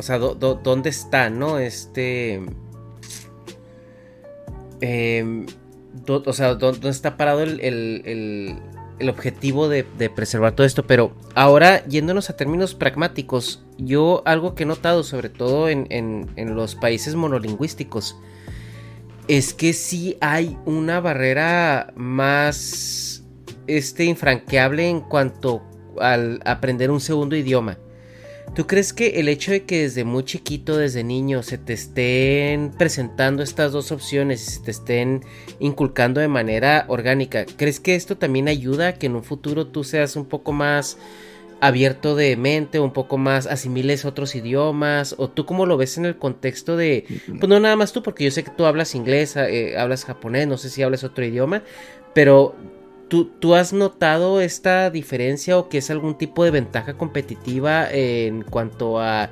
O 0.00 0.02
sea, 0.02 0.18
¿dónde 0.18 0.88
está, 0.88 1.28
no? 1.28 1.58
Este. 1.58 2.40
Eh, 4.80 5.44
o 6.08 6.32
sea, 6.32 6.54
¿dónde 6.54 6.88
está 6.88 7.18
parado 7.18 7.42
el, 7.42 8.58
objetivo 9.06 9.68
de, 9.68 9.84
preservar 10.08 10.56
todo 10.56 10.66
esto? 10.66 10.86
Pero 10.86 11.12
ahora, 11.34 11.84
yéndonos 11.84 12.30
a 12.30 12.36
términos 12.36 12.74
pragmáticos, 12.74 13.62
yo 13.76 14.22
algo 14.24 14.54
que 14.54 14.62
he 14.62 14.66
notado, 14.66 15.04
sobre 15.04 15.28
todo 15.28 15.68
en, 15.68 16.30
los 16.34 16.76
países 16.76 17.14
monolingüísticos, 17.14 18.16
es 19.28 19.52
que 19.52 19.74
sí 19.74 20.16
hay 20.22 20.56
una 20.64 21.00
barrera 21.00 21.92
más 21.94 23.22
este, 23.66 24.04
infranqueable 24.06 24.88
en 24.88 25.02
cuanto 25.02 25.62
al 26.00 26.40
aprender 26.46 26.90
un 26.90 27.02
segundo 27.02 27.36
idioma. 27.36 27.76
¿Tú 28.54 28.66
crees 28.66 28.92
que 28.92 29.20
el 29.20 29.28
hecho 29.28 29.52
de 29.52 29.62
que 29.62 29.82
desde 29.82 30.04
muy 30.04 30.24
chiquito, 30.24 30.76
desde 30.76 31.04
niño, 31.04 31.42
se 31.44 31.56
te 31.56 31.72
estén 31.72 32.72
presentando 32.72 33.44
estas 33.44 33.70
dos 33.70 33.92
opciones 33.92 34.42
y 34.42 34.50
se 34.50 34.60
te 34.60 34.70
estén 34.72 35.22
inculcando 35.60 36.20
de 36.20 36.26
manera 36.26 36.84
orgánica, 36.88 37.46
¿crees 37.56 37.78
que 37.78 37.94
esto 37.94 38.18
también 38.18 38.48
ayuda 38.48 38.88
a 38.88 38.92
que 38.94 39.06
en 39.06 39.14
un 39.14 39.22
futuro 39.22 39.68
tú 39.68 39.84
seas 39.84 40.16
un 40.16 40.26
poco 40.26 40.52
más 40.52 40.98
abierto 41.60 42.16
de 42.16 42.36
mente, 42.36 42.80
un 42.80 42.92
poco 42.92 43.18
más 43.18 43.46
asimiles 43.46 44.04
otros 44.04 44.34
idiomas, 44.34 45.14
o 45.18 45.28
tú 45.28 45.46
cómo 45.46 45.64
lo 45.64 45.76
ves 45.76 45.96
en 45.98 46.06
el 46.06 46.16
contexto 46.16 46.76
de, 46.76 47.04
pues 47.26 47.48
no 47.48 47.60
nada 47.60 47.76
más 47.76 47.92
tú, 47.92 48.02
porque 48.02 48.24
yo 48.24 48.30
sé 48.32 48.42
que 48.42 48.50
tú 48.50 48.64
hablas 48.64 48.96
inglés, 48.96 49.36
eh, 49.36 49.78
hablas 49.78 50.04
japonés, 50.04 50.48
no 50.48 50.56
sé 50.56 50.70
si 50.70 50.82
hablas 50.82 51.04
otro 51.04 51.24
idioma, 51.24 51.62
pero 52.14 52.56
¿tú, 53.10 53.26
¿tú 53.26 53.54
has 53.54 53.74
notado 53.74 54.40
esta 54.40 54.88
diferencia 54.88 55.58
o 55.58 55.68
que 55.68 55.78
es 55.78 55.90
algún 55.90 56.16
tipo 56.16 56.44
de 56.44 56.52
ventaja 56.52 56.94
competitiva 56.94 57.90
en 57.90 58.42
cuanto 58.42 59.00
a 59.00 59.30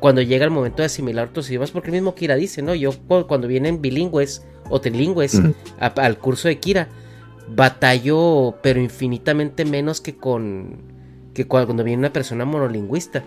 cuando 0.00 0.22
llega 0.22 0.44
el 0.44 0.50
momento 0.50 0.78
de 0.78 0.86
asimilar 0.86 1.28
otros 1.28 1.48
idiomas? 1.48 1.70
Porque 1.70 1.90
el 1.90 1.92
mismo 1.92 2.16
Kira 2.16 2.34
dice, 2.34 2.62
¿no? 2.62 2.74
Yo 2.74 2.90
cuando 3.28 3.46
vienen 3.46 3.80
bilingües 3.80 4.44
o 4.68 4.80
trilingües 4.80 5.40
al 5.78 6.18
curso 6.18 6.48
de 6.48 6.58
Kira, 6.58 6.88
batallo 7.54 8.56
pero 8.62 8.80
infinitamente 8.80 9.64
menos 9.64 10.00
que 10.00 10.16
con 10.16 10.98
que 11.34 11.46
cuando 11.46 11.84
viene 11.84 12.00
una 12.00 12.12
persona 12.12 12.44
monolingüista. 12.44 13.22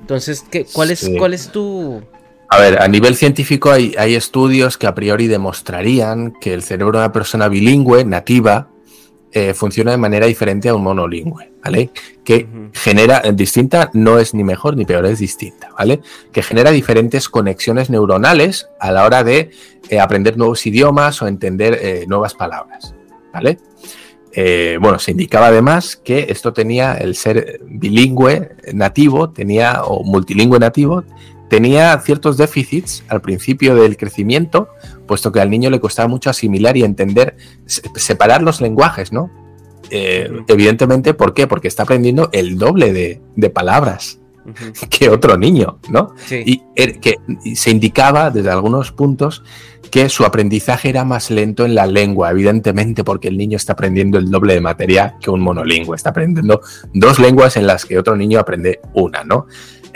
Entonces, 0.00 0.44
¿qué, 0.50 0.66
cuál, 0.70 0.90
es, 0.90 1.10
¿cuál 1.16 1.32
es 1.32 1.48
tu...? 1.48 2.02
A 2.50 2.60
ver, 2.60 2.82
a 2.82 2.86
nivel 2.86 3.16
científico 3.16 3.70
hay, 3.70 3.94
hay, 3.98 4.14
estudios 4.14 4.76
que 4.76 4.86
a 4.86 4.94
priori 4.94 5.26
demostrarían 5.26 6.34
que 6.38 6.52
el 6.52 6.62
cerebro 6.62 6.98
de 6.98 7.06
una 7.06 7.12
persona 7.12 7.48
bilingüe, 7.48 8.04
nativa, 8.04 8.68
eh, 9.38 9.52
funciona 9.52 9.90
de 9.90 9.98
manera 9.98 10.24
diferente 10.24 10.70
a 10.70 10.74
un 10.74 10.82
monolingüe, 10.82 11.52
¿vale? 11.62 11.90
Que 12.24 12.48
genera, 12.72 13.20
eh, 13.22 13.34
distinta, 13.34 13.90
no 13.92 14.18
es 14.18 14.32
ni 14.32 14.42
mejor 14.42 14.78
ni 14.78 14.86
peor, 14.86 15.04
es 15.04 15.18
distinta, 15.18 15.68
¿vale? 15.78 16.00
Que 16.32 16.42
genera 16.42 16.70
diferentes 16.70 17.28
conexiones 17.28 17.90
neuronales 17.90 18.70
a 18.80 18.90
la 18.92 19.04
hora 19.04 19.24
de 19.24 19.50
eh, 19.90 20.00
aprender 20.00 20.38
nuevos 20.38 20.64
idiomas 20.66 21.20
o 21.20 21.26
entender 21.26 22.06
nuevas 22.08 22.32
palabras, 22.32 22.94
¿vale? 23.30 23.58
Bueno, 24.80 24.98
se 24.98 25.10
indicaba 25.10 25.48
además 25.48 25.96
que 25.96 26.28
esto 26.30 26.54
tenía 26.54 26.94
el 26.94 27.14
ser 27.14 27.60
bilingüe 27.66 28.56
nativo, 28.72 29.28
tenía, 29.28 29.82
o 29.84 30.02
multilingüe 30.02 30.58
nativo, 30.58 31.04
tenía 31.48 31.98
ciertos 32.00 32.36
déficits 32.36 33.04
al 33.08 33.20
principio 33.20 33.74
del 33.74 33.96
crecimiento, 33.96 34.68
puesto 35.06 35.32
que 35.32 35.40
al 35.40 35.50
niño 35.50 35.70
le 35.70 35.80
costaba 35.80 36.08
mucho 36.08 36.30
asimilar 36.30 36.76
y 36.76 36.82
entender, 36.82 37.36
separar 37.66 38.42
los 38.42 38.60
lenguajes, 38.60 39.12
¿no? 39.12 39.30
Eh, 39.90 40.30
evidentemente, 40.48 41.14
¿por 41.14 41.34
qué? 41.34 41.46
Porque 41.46 41.68
está 41.68 41.84
aprendiendo 41.84 42.28
el 42.32 42.58
doble 42.58 42.92
de, 42.92 43.50
palabras 43.50 44.18
que 44.90 45.08
otro 45.08 45.36
niño, 45.36 45.78
¿no? 45.88 46.14
Y, 46.30 46.62
er, 46.74 46.98
que 47.00 47.16
se 47.54 47.70
indicaba 47.70 48.30
desde 48.30 48.50
algunos 48.50 48.92
puntos 48.92 49.42
que 49.90 50.08
su 50.08 50.24
aprendizaje 50.24 50.88
era 50.88 51.04
más 51.04 51.30
lento 51.30 51.64
en 51.64 51.74
la 51.74 51.86
lengua, 51.86 52.30
evidentemente 52.30 53.04
porque 53.04 53.28
el 53.28 53.36
niño 53.36 53.56
está 53.56 53.74
aprendiendo 53.74 54.18
el 54.18 54.30
doble 54.30 54.54
de 54.54 54.60
materia 54.60 55.16
que 55.20 55.30
un 55.30 55.40
monolingüe, 55.40 55.94
está 55.94 56.10
aprendiendo 56.10 56.60
dos 56.92 57.18
lenguas 57.18 57.56
en 57.56 57.66
las 57.66 57.84
que 57.84 57.98
otro 57.98 58.16
niño 58.16 58.40
aprende 58.40 58.80
una, 58.94 59.24
¿no? 59.24 59.46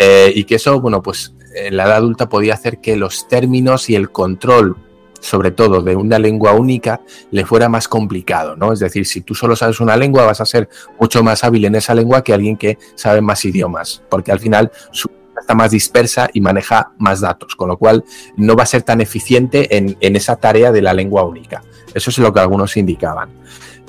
Eh, 0.03 0.33
y 0.35 0.45
que 0.45 0.55
eso, 0.55 0.81
bueno, 0.81 1.03
pues 1.03 1.35
en 1.55 1.77
la 1.77 1.85
edad 1.85 1.97
adulta 1.97 2.29
podía 2.29 2.55
hacer 2.55 2.81
que 2.81 2.97
los 2.97 3.29
términos 3.29 3.91
y 3.91 3.95
el 3.95 4.11
control 4.11 4.77
sobre 5.21 5.51
todo 5.51 5.83
de 5.83 5.95
una 5.97 6.19
lengua 6.19 6.55
única, 6.55 7.03
le 7.31 7.45
fuera 7.45 7.69
más 7.69 7.89
complicado, 7.89 8.57
¿no? 8.57 8.73
Es 8.73 8.79
decir, 8.79 9.05
si 9.05 9.21
tú 9.21 9.35
solo 9.35 9.55
sabes 9.55 9.79
una 9.79 9.95
lengua, 9.95 10.25
vas 10.25 10.41
a 10.41 10.47
ser 10.47 10.71
mucho 10.99 11.23
más 11.23 11.45
hábil 11.45 11.67
en 11.67 11.75
esa 11.75 11.95
lengua 11.95 12.25
que 12.25 12.33
alguien 12.33 12.57
que 12.57 12.79
sabe 12.95 13.21
más 13.21 13.45
idiomas, 13.45 14.03
porque 14.09 14.33
al 14.33 14.41
final 14.41 14.71
su 14.93 15.11
está 15.41 15.55
más 15.55 15.71
dispersa 15.71 16.29
y 16.33 16.41
maneja 16.41 16.93
más 16.99 17.21
datos, 17.21 17.57
con 17.57 17.69
lo 17.69 17.77
cual 17.77 18.05
no 18.37 18.55
va 18.55 18.65
a 18.65 18.67
ser 18.67 18.83
tan 18.83 19.01
eficiente 19.01 19.77
en, 19.77 19.97
esa 20.17 20.37
tarea 20.37 20.71
de 20.71 20.83
la 20.83 20.93
lengua 20.93 21.25
única. 21.25 21.63
Eso 21.95 22.11
es 22.11 22.19
lo 22.19 22.33
que 22.33 22.41
algunos 22.41 22.77
indicaban. 22.77 23.31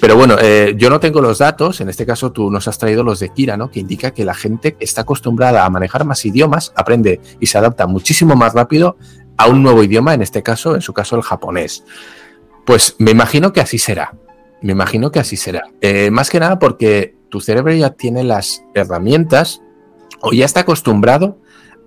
Pero 0.02 0.18
bueno, 0.18 0.36
eh, 0.42 0.74
yo 0.78 0.90
no 0.90 1.00
tengo 1.00 1.22
los 1.22 1.38
datos, 1.38 1.80
en 1.80 1.88
este 1.88 2.08
caso 2.08 2.32
tú 2.32 2.50
nos 2.50 2.68
has 2.68 2.80
traído 2.80 3.04
los 3.04 3.20
de 3.20 3.30
Kira, 3.30 3.56
¿no? 3.56 3.70
Que 3.70 3.80
indica 3.80 4.10
que 4.10 4.26
la 4.26 4.34
gente 4.34 4.74
que 4.74 4.84
está 4.84 5.02
acostumbrada 5.02 5.64
a 5.64 5.70
manejar 5.70 6.06
más 6.06 6.26
idiomas 6.26 6.74
aprende 6.76 7.22
y 7.40 7.46
se 7.46 7.60
adapta 7.60 7.86
muchísimo 7.86 8.36
más 8.36 8.56
rápido 8.56 8.98
a 9.38 9.48
un 9.48 9.62
nuevo 9.62 9.84
idioma, 9.84 10.16
en 10.16 10.24
este 10.24 10.42
caso, 10.42 10.74
en 10.74 10.82
su 10.82 10.92
caso 10.92 11.16
el 11.16 11.22
japonés. 11.22 11.84
Pues 12.66 12.96
me 12.98 13.12
imagino 13.12 13.54
que 13.54 13.62
así 13.62 13.78
será. 13.78 14.16
Me 14.64 14.72
imagino 14.72 15.12
que 15.12 15.20
así 15.20 15.38
será. 15.38 15.66
Eh, 15.82 16.10
más 16.10 16.32
que 16.32 16.40
nada 16.40 16.58
porque 16.58 17.16
tu 17.30 17.40
cerebro 17.40 17.72
ya 17.72 17.92
tiene 17.92 18.24
las 18.24 18.64
herramientas 18.74 19.62
o 20.22 20.34
ya 20.34 20.46
está 20.46 20.62
acostumbrado 20.62 21.38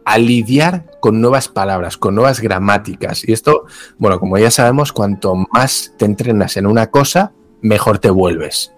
a 0.05 0.18
lidiar 0.18 0.87
con 1.00 1.20
nuevas 1.20 1.48
palabras, 1.48 1.96
con 1.96 2.14
nuevas 2.14 2.40
gramáticas. 2.40 3.29
Y 3.29 3.33
esto, 3.33 3.64
bueno, 3.98 4.20
como 4.20 4.38
ya 4.38 4.53
sabemos, 4.53 4.92
cuanto 4.92 5.35
más 5.53 5.94
te 5.98 6.05
entrenas 6.05 6.57
en 6.57 6.66
una 6.66 6.92
cosa, 6.92 7.33
mejor 7.64 7.98
te 7.98 8.11
vuelves. 8.11 8.72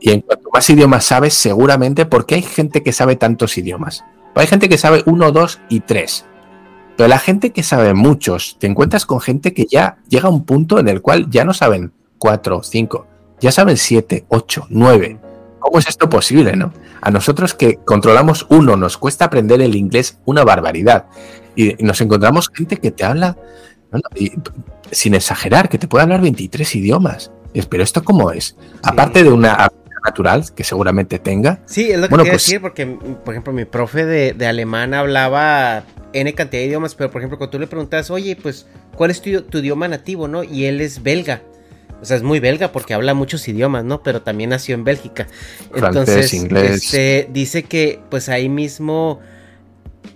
Y 0.00 0.10
en 0.12 0.20
cuanto 0.20 0.48
más 0.52 0.70
idiomas 0.70 1.04
sabes, 1.04 1.34
seguramente, 1.34 2.06
porque 2.06 2.36
hay 2.36 2.42
gente 2.42 2.82
que 2.82 2.92
sabe 2.92 3.16
tantos 3.16 3.58
idiomas. 3.58 4.04
Hay 4.34 4.46
gente 4.46 4.68
que 4.68 4.78
sabe 4.78 5.02
uno, 5.06 5.32
dos 5.32 5.60
y 5.68 5.80
tres. 5.80 6.24
Pero 6.96 7.08
la 7.08 7.18
gente 7.18 7.50
que 7.50 7.62
sabe 7.62 7.94
muchos, 7.94 8.56
te 8.58 8.66
encuentras 8.66 9.06
con 9.06 9.20
gente 9.20 9.52
que 9.52 9.66
ya 9.66 9.98
llega 10.08 10.28
a 10.28 10.32
un 10.32 10.44
punto 10.44 10.78
en 10.78 10.88
el 10.88 11.02
cual 11.02 11.28
ya 11.30 11.44
no 11.44 11.52
saben 11.52 11.92
cuatro, 12.18 12.62
cinco, 12.62 13.06
ya 13.40 13.50
saben 13.50 13.76
siete, 13.76 14.24
ocho, 14.28 14.66
nueve. 14.70 15.18
¿Cómo 15.58 15.78
es 15.78 15.88
esto 15.88 16.08
posible, 16.08 16.56
no? 16.56 16.72
A 17.00 17.10
nosotros 17.10 17.54
que 17.54 17.76
controlamos 17.76 18.46
uno, 18.50 18.76
nos 18.76 18.96
cuesta 18.96 19.24
aprender 19.24 19.60
el 19.60 19.74
inglés 19.74 20.20
una 20.24 20.44
barbaridad. 20.44 21.06
Y 21.56 21.74
nos 21.84 22.00
encontramos 22.00 22.48
gente 22.52 22.76
que 22.76 22.90
te 22.90 23.04
habla, 23.04 23.36
sin 24.90 25.14
exagerar, 25.14 25.68
que 25.68 25.78
te 25.78 25.88
puede 25.88 26.02
hablar 26.02 26.20
23 26.20 26.76
idiomas. 26.76 27.30
Pero 27.68 27.82
esto 27.82 28.02
cómo 28.02 28.30
es? 28.32 28.56
Aparte 28.82 29.22
de 29.22 29.30
una 29.30 29.70
natural 30.04 30.44
que 30.54 30.64
seguramente 30.64 31.18
tenga. 31.18 31.60
Sí, 31.66 31.90
es 31.90 31.98
lo 31.98 32.08
que 32.08 32.16
quería 32.16 32.32
pues 32.32 32.44
decir, 32.44 32.60
porque, 32.60 32.86
por 32.86 33.34
ejemplo, 33.34 33.52
mi 33.52 33.64
profe 33.64 34.04
de, 34.04 34.46
alemán 34.46 34.94
hablaba 34.94 35.84
N 36.12 36.34
cantidad 36.34 36.62
de 36.62 36.66
idiomas, 36.66 36.94
pero 36.94 37.10
por 37.10 37.20
ejemplo, 37.20 37.38
cuando 37.38 37.52
tú 37.52 37.58
le 37.58 37.66
preguntas, 37.66 38.10
oye, 38.10 38.36
pues, 38.36 38.66
¿cuál 38.96 39.10
es 39.10 39.22
tu, 39.22 39.42
tu, 39.42 39.58
idioma 39.58 39.88
nativo, 39.88 40.28
no? 40.28 40.42
Y 40.44 40.64
él 40.64 40.80
es 40.80 41.02
belga. 41.02 41.42
O 42.00 42.04
sea, 42.04 42.16
es 42.16 42.24
muy 42.24 42.40
belga 42.40 42.72
porque 42.72 42.94
habla 42.94 43.14
muchos 43.14 43.46
idiomas, 43.46 43.84
¿no? 43.84 44.02
Pero 44.02 44.22
también 44.22 44.50
nació 44.50 44.74
en 44.74 44.82
Bélgica. 44.82 45.28
Entonces, 45.72 46.34
inglés. 46.34 46.84
Este, 46.84 47.28
dice 47.32 47.62
que, 47.62 48.00
pues 48.10 48.28
ahí 48.28 48.48
mismo 48.48 49.20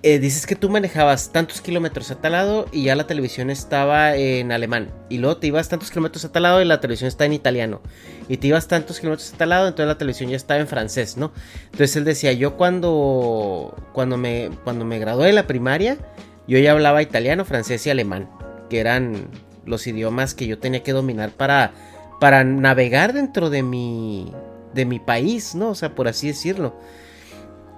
eh, 0.08 0.20
dices 0.20 0.46
que 0.46 0.54
tú 0.54 0.70
manejabas 0.70 1.32
tantos 1.32 1.60
kilómetros 1.60 2.12
a 2.12 2.14
tal 2.14 2.30
lado 2.30 2.68
y 2.70 2.84
ya 2.84 2.94
la 2.94 3.08
televisión 3.08 3.50
estaba 3.50 4.14
en 4.14 4.52
alemán. 4.52 4.92
Y 5.08 5.18
luego 5.18 5.38
te 5.38 5.48
ibas 5.48 5.68
tantos 5.68 5.90
kilómetros 5.90 6.24
a 6.24 6.30
tal 6.30 6.44
lado 6.44 6.62
y 6.62 6.64
la 6.64 6.80
televisión 6.80 7.08
está 7.08 7.24
en 7.24 7.32
italiano. 7.32 7.80
Y 8.28 8.36
te 8.36 8.46
ibas 8.46 8.68
tantos 8.68 9.00
kilómetros 9.00 9.34
a 9.34 9.36
tal 9.36 9.48
lado, 9.48 9.66
entonces 9.66 9.88
la 9.88 9.98
televisión 9.98 10.30
ya 10.30 10.36
estaba 10.36 10.60
en 10.60 10.68
francés, 10.68 11.16
¿no? 11.16 11.32
Entonces 11.64 11.96
él 11.96 12.04
decía, 12.04 12.32
yo 12.34 12.56
cuando, 12.56 13.74
cuando, 13.92 14.16
me, 14.16 14.50
cuando 14.62 14.84
me 14.84 15.00
gradué 15.00 15.26
de 15.26 15.32
la 15.32 15.48
primaria, 15.48 15.98
yo 16.46 16.56
ya 16.60 16.70
hablaba 16.70 17.02
italiano, 17.02 17.44
francés 17.44 17.84
y 17.88 17.90
alemán, 17.90 18.30
que 18.70 18.78
eran 18.78 19.26
los 19.64 19.88
idiomas 19.88 20.34
que 20.34 20.46
yo 20.46 20.60
tenía 20.60 20.84
que 20.84 20.92
dominar 20.92 21.32
para, 21.32 21.72
para 22.20 22.44
navegar 22.44 23.12
dentro 23.12 23.50
de 23.50 23.64
mi, 23.64 24.32
de 24.72 24.84
mi 24.84 25.00
país, 25.00 25.56
¿no? 25.56 25.70
O 25.70 25.74
sea, 25.74 25.96
por 25.96 26.06
así 26.06 26.28
decirlo. 26.28 26.76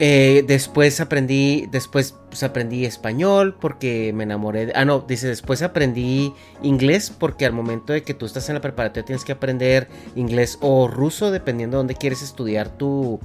Eh, 0.00 0.44
después 0.46 1.00
aprendí, 1.00 1.66
después 1.72 2.14
pues, 2.28 2.44
aprendí 2.44 2.84
español 2.84 3.56
porque 3.60 4.12
me 4.14 4.24
enamoré. 4.24 4.66
De, 4.66 4.72
ah, 4.76 4.84
no, 4.84 5.00
dice 5.00 5.26
después 5.26 5.60
aprendí 5.62 6.32
inglés 6.62 7.10
porque 7.16 7.44
al 7.46 7.52
momento 7.52 7.92
de 7.92 8.02
que 8.02 8.14
tú 8.14 8.24
estás 8.24 8.48
en 8.48 8.54
la 8.54 8.60
preparatoria 8.60 9.04
tienes 9.04 9.24
que 9.24 9.32
aprender 9.32 9.88
inglés 10.14 10.58
o 10.60 10.86
ruso 10.86 11.32
dependiendo 11.32 11.76
de 11.76 11.78
dónde 11.78 11.94
quieres 11.96 12.22
estudiar 12.22 12.68
tu, 12.68 13.18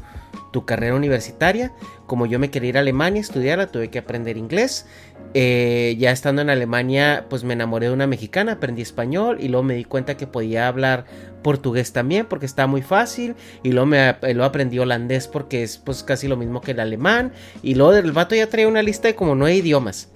tu 0.54 0.66
carrera 0.66 0.96
universitaria. 0.96 1.74
Como 2.06 2.26
yo 2.26 2.40
me 2.40 2.50
quería 2.50 2.70
ir 2.70 2.78
a 2.78 2.80
Alemania 2.80 3.20
a 3.20 3.26
estudiarla, 3.26 3.68
tuve 3.68 3.90
que 3.90 4.00
aprender 4.00 4.38
inglés. 4.38 4.86
Eh, 5.34 5.96
ya 6.00 6.12
estando 6.12 6.42
en 6.42 6.50
Alemania, 6.50 7.26
pues 7.30 7.44
me 7.44 7.54
enamoré 7.54 7.88
de 7.88 7.94
una 7.94 8.08
mexicana, 8.08 8.54
aprendí 8.54 8.84
español 8.84 9.38
y 9.42 9.48
luego 9.50 9.64
me 9.64 9.74
di 9.74 9.84
cuenta 9.84 10.16
que 10.16 10.28
podía 10.28 10.68
hablar 10.68 11.06
portugués 11.42 11.92
también 11.92 12.28
porque 12.28 12.46
está 12.46 12.68
muy 12.68 12.82
fácil. 12.82 13.36
Y 13.64 13.72
luego, 13.72 13.88
me, 13.88 14.16
lo 14.34 14.46
aprendí 14.46 14.80
holandés 14.80 15.28
porque 15.28 15.64
es 15.64 15.78
pues 15.78 16.04
casi 16.04 16.30
lo 16.30 16.38
mismo 16.38 16.62
que 16.62 16.72
el 16.72 16.80
alemán. 16.80 17.34
Y 17.62 17.76
luego 17.76 17.94
el 17.94 18.14
vato 18.14 18.36
ya 18.36 18.48
traía 18.48 18.70
una 18.70 18.84
lista 18.84 19.10
de 19.10 19.16
como 19.16 19.36
nueve 19.36 19.58
idiomas. 19.58 20.10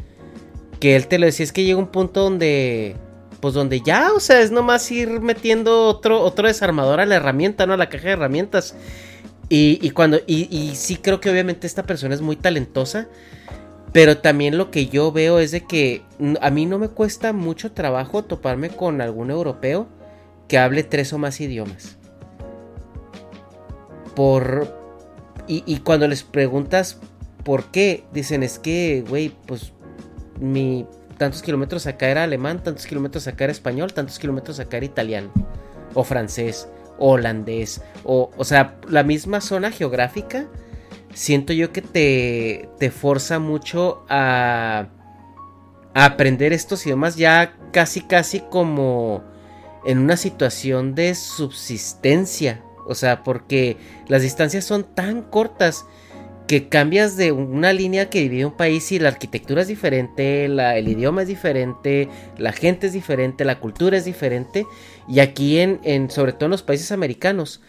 Que 0.80 0.95
él 0.95 1.08
te 1.08 1.17
lo 1.17 1.26
decía, 1.26 1.43
es 1.43 1.52
que 1.52 1.63
llega 1.63 1.80
un 1.80 1.88
punto 1.88 2.21
donde 2.21 2.95
pues 3.39 3.54
donde 3.54 3.82
ya, 3.82 4.13
o 4.13 4.19
sea, 4.19 4.41
es 4.41 4.52
nomás 4.52 4.91
ir 4.91 5.21
metiendo 5.21 5.86
otro, 5.86 6.21
otro 6.21 6.47
desarmador 6.47 7.00
a 7.00 7.06
la 7.06 7.15
herramienta, 7.15 7.67
¿no? 7.67 7.73
A 7.73 7.78
la 7.78 7.89
caja 7.89 8.06
de 8.06 8.13
herramientas. 8.13 8.76
Y, 9.49 9.91
cuando, 9.91 10.19
y, 10.27 10.73
sí 10.75 10.97
creo 10.97 11.21
que 11.21 11.29
obviamente 11.29 11.67
esta 11.67 11.83
persona 11.83 12.13
es 12.13 12.21
muy 12.21 12.36
talentosa, 12.36 13.07
pero 13.93 14.17
también 14.17 14.57
lo 14.57 14.71
que 14.71 14.88
yo 14.88 15.12
veo 15.13 15.39
es 15.39 15.51
de 15.51 15.62
que 15.62 16.03
a 16.41 16.49
mí 16.49 16.65
no 16.65 16.79
me 16.79 16.89
cuesta 16.89 17.31
mucho 17.31 17.71
trabajo 17.71 18.25
toparme 18.25 18.69
con 18.69 18.99
algún 18.99 19.31
europeo 19.31 19.88
que 20.49 20.57
hable 20.57 20.83
tres 20.83 21.13
o 21.13 21.17
más 21.17 21.39
idiomas. 21.39 21.97
Por... 24.15 24.75
Y, 25.47 25.63
y 25.65 25.79
cuando 25.79 26.10
les 26.10 26.23
preguntas 26.23 26.99
por 27.45 27.71
qué, 27.71 28.03
dicen 28.12 28.43
es 28.43 28.60
que, 28.60 29.05
güey, 29.07 29.31
pues 29.45 29.71
mi 30.41 30.86
tantos 31.17 31.41
kilómetros 31.41 31.88
acá 31.88 32.10
era 32.10 32.23
alemán, 32.23 32.62
tantos 32.62 32.86
kilómetros 32.86 33.27
acá 33.27 33.45
era 33.45 33.53
español, 33.53 33.93
tantos 33.93 34.19
kilómetros 34.19 34.60
acá 34.60 34.77
era 34.77 34.86
italiano 34.86 35.31
o 35.93 36.03
francés 36.03 36.67
holandés, 36.99 37.81
o, 38.03 38.31
o 38.38 38.43
sea, 38.43 38.79
la 38.88 39.03
misma 39.03 39.41
zona 39.41 39.71
geográfica, 39.71 40.47
siento 41.13 41.53
yo 41.53 41.71
que 41.71 41.81
te, 41.81 42.69
te 42.79 42.91
forza 42.91 43.39
mucho 43.39 44.05
a, 44.10 44.88
a 45.93 46.05
aprender 46.05 46.53
estos 46.53 46.86
idiomas 46.86 47.15
ya 47.15 47.57
casi, 47.71 48.01
casi 48.01 48.41
como 48.41 49.23
en 49.86 49.99
una 49.99 50.17
situación 50.17 50.95
de 50.95 51.15
subsistencia. 51.15 52.62
O 52.86 52.95
sea, 52.95 53.23
porque 53.23 53.77
las 54.07 54.21
distancias 54.21 54.63
son 54.63 54.83
tan 54.83 55.21
cortas 55.21 55.86
que 56.47 56.69
cambias 56.69 57.17
de 57.17 57.33
una 57.33 57.73
línea 57.73 58.10
que 58.10 58.21
divide 58.21 58.45
un 58.45 58.55
país 58.55 58.91
y 58.91 58.99
la 58.99 59.10
arquitectura 59.10 59.62
es 59.62 59.67
diferente, 59.67 60.45
el 60.45 60.88
idioma 60.88 61.23
es 61.23 61.27
diferente, 61.27 62.07
la 62.38 62.53
gente 62.53 62.88
es 62.88 62.93
diferente, 62.93 63.43
la 63.43 63.60
cultura 63.60 63.97
es 63.97 64.05
diferente. 64.05 64.65
Y 65.10 65.19
aquí 65.19 65.60
en, 65.60 65.79
en, 65.83 66.10
sobre 66.10 66.31
todo 66.31 66.45
en 66.45 66.51
los 66.51 66.63
países 66.63 66.91
americanos, 66.93 67.62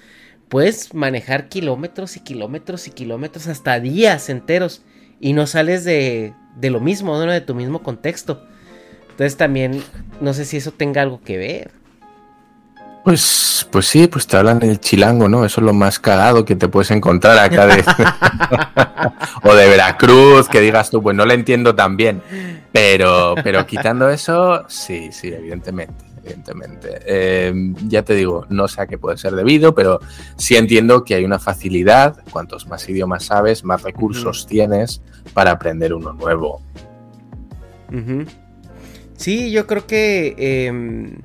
puedes 0.48 0.94
manejar 0.94 1.48
kilómetros 1.48 2.16
y 2.16 2.20
kilómetros 2.20 2.86
y 2.86 2.92
kilómetros 2.92 3.48
hasta 3.48 3.80
días 3.80 4.28
enteros 4.28 4.82
y 5.20 5.32
no 5.32 5.46
sales 5.46 5.84
de, 5.84 6.32
de 6.56 6.70
lo 6.70 6.80
mismo, 6.80 7.18
¿no? 7.18 7.32
de 7.32 7.40
tu 7.40 7.54
mismo 7.54 7.82
contexto. 7.82 8.46
Entonces 9.10 9.36
también 9.36 9.82
no 10.20 10.32
sé 10.32 10.44
si 10.44 10.56
eso 10.56 10.70
tenga 10.70 11.02
algo 11.02 11.20
que 11.20 11.36
ver. 11.36 11.77
Pues, 13.04 13.66
pues 13.70 13.86
sí, 13.86 14.06
pues 14.06 14.26
te 14.26 14.36
hablan 14.36 14.62
el 14.62 14.80
chilango, 14.80 15.28
¿no? 15.28 15.44
Eso 15.44 15.60
es 15.60 15.64
lo 15.64 15.72
más 15.72 15.98
cagado 15.98 16.44
que 16.44 16.56
te 16.56 16.68
puedes 16.68 16.90
encontrar 16.90 17.38
acá 17.38 17.66
de... 17.66 17.82
o 19.42 19.54
de 19.54 19.68
Veracruz, 19.68 20.48
que 20.48 20.60
digas 20.60 20.90
tú, 20.90 21.02
pues 21.02 21.16
no 21.16 21.24
le 21.24 21.34
entiendo 21.34 21.74
tan 21.74 21.96
bien. 21.96 22.22
Pero, 22.72 23.34
pero 23.42 23.66
quitando 23.66 24.10
eso, 24.10 24.64
sí, 24.68 25.08
sí, 25.12 25.28
evidentemente. 25.28 26.08
Evidentemente. 26.22 27.00
Eh, 27.06 27.54
ya 27.86 28.02
te 28.02 28.14
digo, 28.14 28.44
no 28.50 28.68
sé 28.68 28.82
a 28.82 28.86
qué 28.86 28.98
puede 28.98 29.16
ser 29.16 29.34
debido, 29.34 29.74
pero 29.74 30.00
sí 30.36 30.56
entiendo 30.56 31.04
que 31.04 31.14
hay 31.14 31.24
una 31.24 31.38
facilidad. 31.38 32.22
Cuantos 32.30 32.66
más 32.66 32.86
idiomas 32.88 33.24
sabes, 33.24 33.64
más 33.64 33.82
recursos 33.82 34.46
tienes 34.46 35.00
para 35.32 35.52
aprender 35.52 35.94
uno 35.94 36.12
nuevo. 36.12 36.60
Sí, 39.16 39.50
yo 39.50 39.66
creo 39.66 39.86
que 39.86 40.66
em, 40.66 41.06
eh, 41.06 41.20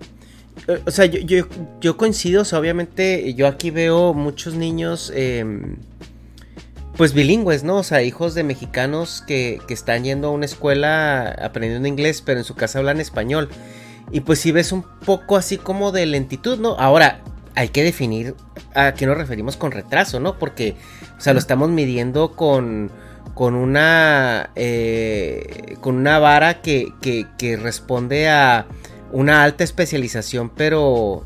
o 0.86 0.92
sea, 0.92 1.06
yo, 1.06 1.46
yo, 1.82 1.98
coincido, 1.98 2.44
o 2.44 2.46
sea, 2.46 2.60
obviamente 2.60 3.34
yo 3.34 3.48
aquí 3.48 3.72
veo 3.72 4.14
muchos 4.14 4.56
niños, 4.56 5.12
em, 5.16 5.78
pues 6.96 7.14
bilingües, 7.14 7.64
¿no? 7.64 7.78
O 7.78 7.84
sea, 7.84 8.04
hijos 8.04 8.36
de 8.36 8.44
mexicanos 8.44 9.24
que, 9.26 9.60
que, 9.68 9.74
están 9.74 10.04
yendo 10.04 10.28
a 10.28 10.32
una 10.32 10.46
escuela 10.46 11.30
aprendiendo 11.42 11.88
inglés, 11.88 12.22
pero 12.22 12.40
en 12.40 12.46
su 12.46 12.56
casa 12.56 12.80
hablan 12.80 13.02
español. 13.02 13.50
Y 14.12 14.22
pues 14.22 14.40
si 14.40 14.52
ves 14.52 14.72
un 14.72 14.84
poco 15.06 15.38
así 15.38 15.58
como 15.58 15.92
de 15.92 16.06
lentitud, 16.06 16.60
¿no? 16.60 16.78
Ahora, 16.78 17.22
hay 17.56 17.70
que 17.70 17.84
definir 17.84 18.36
a 18.76 18.94
qué 18.94 19.06
nos 19.06 19.18
referimos 19.18 19.58
con 19.58 19.72
retraso, 19.72 20.20
¿no? 20.20 20.38
Porque, 20.38 20.76
o 21.18 21.22
sea, 21.22 21.34
lo 21.34 21.40
estamos 21.40 21.70
midiendo 21.70 22.36
con, 22.36 22.92
con 23.34 23.56
una, 23.56 24.52
eh, 24.56 25.78
con 25.82 25.96
una 25.96 26.20
vara 26.20 26.62
que, 26.62 26.94
que, 27.02 27.28
que 27.38 27.58
responde 27.58 28.30
a 28.30 28.68
una 29.14 29.44
alta 29.44 29.64
especialización, 29.64 30.50
pero, 30.50 31.24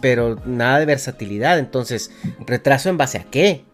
pero 0.00 0.36
nada 0.44 0.78
de 0.78 0.86
versatilidad. 0.86 1.58
Entonces, 1.58 2.12
¿retraso 2.46 2.90
en 2.90 2.98
base 2.98 3.18
a 3.18 3.24
qué? 3.24 3.64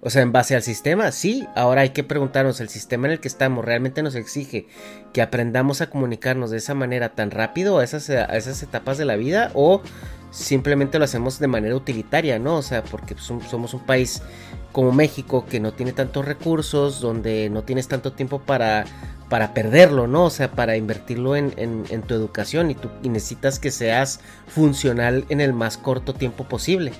O 0.00 0.10
sea, 0.10 0.22
en 0.22 0.32
base 0.32 0.56
al 0.56 0.62
sistema, 0.62 1.12
sí. 1.12 1.46
Ahora 1.54 1.82
hay 1.82 1.90
que 1.90 2.04
preguntarnos, 2.04 2.60
¿el 2.60 2.68
sistema 2.68 3.06
en 3.06 3.12
el 3.12 3.20
que 3.20 3.28
estamos 3.28 3.64
realmente 3.64 4.02
nos 4.02 4.14
exige 4.14 4.66
que 5.12 5.22
aprendamos 5.22 5.80
a 5.80 5.90
comunicarnos 5.90 6.50
de 6.50 6.58
esa 6.58 6.74
manera 6.74 7.10
tan 7.10 7.30
rápido 7.30 7.78
a 7.78 7.84
esas, 7.84 8.08
a 8.10 8.36
esas 8.36 8.62
etapas 8.62 8.98
de 8.98 9.04
la 9.04 9.16
vida? 9.16 9.50
¿O 9.54 9.82
simplemente 10.30 10.98
lo 10.98 11.04
hacemos 11.04 11.38
de 11.38 11.46
manera 11.46 11.76
utilitaria, 11.76 12.38
¿no? 12.38 12.56
O 12.56 12.62
sea, 12.62 12.82
porque 12.82 13.14
somos 13.18 13.74
un 13.74 13.86
país 13.86 14.22
como 14.72 14.90
México 14.90 15.44
que 15.46 15.60
no 15.60 15.72
tiene 15.72 15.92
tantos 15.92 16.24
recursos, 16.24 17.00
donde 17.00 17.50
no 17.50 17.62
tienes 17.62 17.86
tanto 17.86 18.12
tiempo 18.12 18.40
para, 18.40 18.86
para 19.32 19.54
perderlo, 19.54 20.06
¿no? 20.06 20.26
O 20.26 20.30
sea, 20.30 20.50
para 20.50 20.76
invertirlo 20.76 21.36
en, 21.36 21.54
tu 22.06 22.12
educación 22.12 22.70
y, 22.70 22.74
tú, 22.74 22.90
y 23.02 23.08
necesitas 23.08 23.58
que 23.58 23.70
seas 23.70 24.20
funcional 24.46 25.24
en 25.30 25.40
el 25.40 25.54
más 25.54 25.78
corto 25.78 26.12
tiempo 26.12 26.44
posible. 26.44 26.92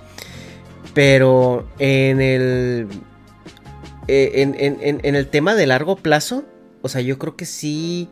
Pero 0.95 1.69
en 1.79 2.23
el. 2.23 2.89
Eh, 4.09 4.31
en, 5.03 5.15
el 5.15 5.27
tema 5.29 5.55
de 5.55 5.67
largo 5.67 5.97
plazo, 5.97 6.47
o 6.81 6.89
sea, 6.89 7.03
yo 7.03 7.19
creo 7.19 7.37
que 7.37 7.45
sí. 7.45 8.09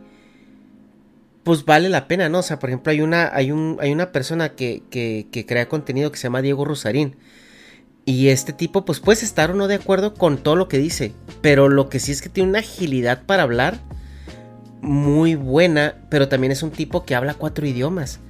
Pues 1.43 1.65
vale 1.65 1.89
la 1.89 2.07
pena, 2.07 2.29
¿no? 2.29 2.41
O 2.41 2.43
sea, 2.43 2.59
por 2.59 2.69
ejemplo, 2.69 2.93
hay 2.93 3.01
una, 3.01 3.35
hay 3.35 3.53
un, 3.53 3.79
hay 3.81 3.91
una 3.91 4.13
persona 4.13 4.51
que, 4.51 4.83
que, 4.91 5.29
que 5.33 5.47
crea 5.47 5.67
contenido 5.67 6.13
que 6.13 6.19
se 6.19 6.25
llama 6.25 6.43
Diego 6.43 6.67
Rosarín. 6.67 7.17
Y 8.05 8.29
este 8.29 8.53
tipo, 8.53 8.85
pues 8.85 9.01
puedes 9.01 9.23
estar 9.23 9.51
o 9.51 9.55
no 9.55 9.67
de 9.67 9.77
acuerdo 9.77 10.13
con 10.13 10.37
todo 10.37 10.57
lo 10.57 10.69
que 10.69 10.77
dice. 10.77 11.15
Pero 11.41 11.71
lo 11.71 11.89
que 11.89 12.01
sí 12.01 12.13
es 12.13 12.21
que 12.21 12.29
tiene 12.29 12.51
una 12.51 12.59
agilidad 12.59 13.23
para 13.25 13.45
hablar 13.45 13.79
muy 14.81 15.35
buena. 15.35 15.97
Pero 16.09 16.29
también 16.29 16.53
es 16.53 16.63
un 16.63 16.71
tipo 16.71 17.05
que 17.05 17.15
habla 17.15 17.35
cuatro 17.35 17.67
idiomas. 17.67 18.21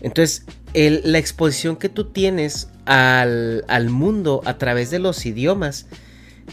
Entonces, 0.00 0.44
la 0.74 1.18
exposición 1.18 1.76
que 1.76 1.88
tú 1.88 2.06
tienes 2.06 2.68
al, 2.84 3.64
mundo 3.90 4.42
a 4.44 4.58
través 4.58 4.90
de 4.90 4.98
los 4.98 5.24
idiomas 5.24 5.86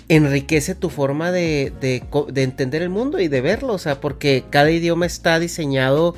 enriquece 0.07 0.75
tu 0.75 0.89
forma 0.89 1.31
de, 1.31 1.73
entender 2.35 2.81
el 2.81 2.89
mundo 2.89 3.19
y 3.19 3.27
de 3.27 3.41
verlo, 3.41 3.73
o 3.73 3.77
sea, 3.77 3.99
porque 3.99 4.45
cada 4.49 4.71
idioma 4.71 5.05
está 5.05 5.39
diseñado 5.39 6.15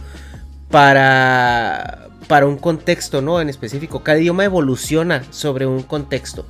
para, 0.70 2.10
para 2.28 2.46
un 2.46 2.58
contexto, 2.58 3.22
¿no? 3.22 3.42
En 3.42 3.50
específico, 3.50 4.04
cada 4.04 4.20
idioma 4.20 4.46
evoluciona 4.46 5.24
sobre 5.32 5.66
un 5.66 5.82
contexto. 5.82 6.46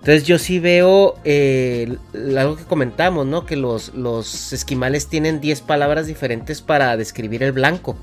Entonces 0.00 0.24
yo 0.24 0.38
sí 0.38 0.58
veo 0.58 1.16
eh, 1.24 1.98
algo 2.14 2.56
que 2.56 2.64
comentamos, 2.64 3.26
¿no? 3.26 3.44
Que 3.44 3.56
los, 3.56 3.94
los 3.94 4.52
esquimales 4.54 5.08
tienen 5.08 5.40
10 5.40 5.60
palabras 5.60 6.06
diferentes 6.06 6.62
para 6.62 6.96
describir 6.96 7.42
el 7.42 7.52
blanco. 7.52 7.96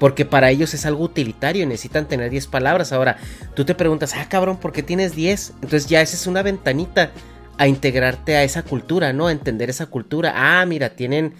Porque 0.00 0.24
para 0.24 0.50
ellos 0.50 0.74
es 0.74 0.84
algo 0.84 1.04
utilitario, 1.04 1.64
necesitan 1.66 2.06
tener 2.08 2.30
10 2.30 2.48
palabras. 2.48 2.92
Ahora, 2.92 3.18
tú 3.54 3.64
te 3.64 3.76
preguntas, 3.76 4.14
ah, 4.16 4.28
cabrón, 4.28 4.58
¿por 4.58 4.72
qué 4.72 4.82
tienes 4.82 5.14
10? 5.14 5.54
Entonces 5.54 5.86
ya 5.86 6.00
esa 6.00 6.16
es 6.16 6.26
una 6.26 6.42
ventanita 6.42 7.12
a 7.56 7.68
integrarte 7.68 8.36
a 8.36 8.42
esa 8.42 8.64
cultura, 8.64 9.12
¿no? 9.12 9.28
A 9.28 9.32
entender 9.32 9.70
esa 9.70 9.86
cultura. 9.86 10.32
Ah, 10.34 10.66
mira, 10.66 10.90
tienen 10.90 11.34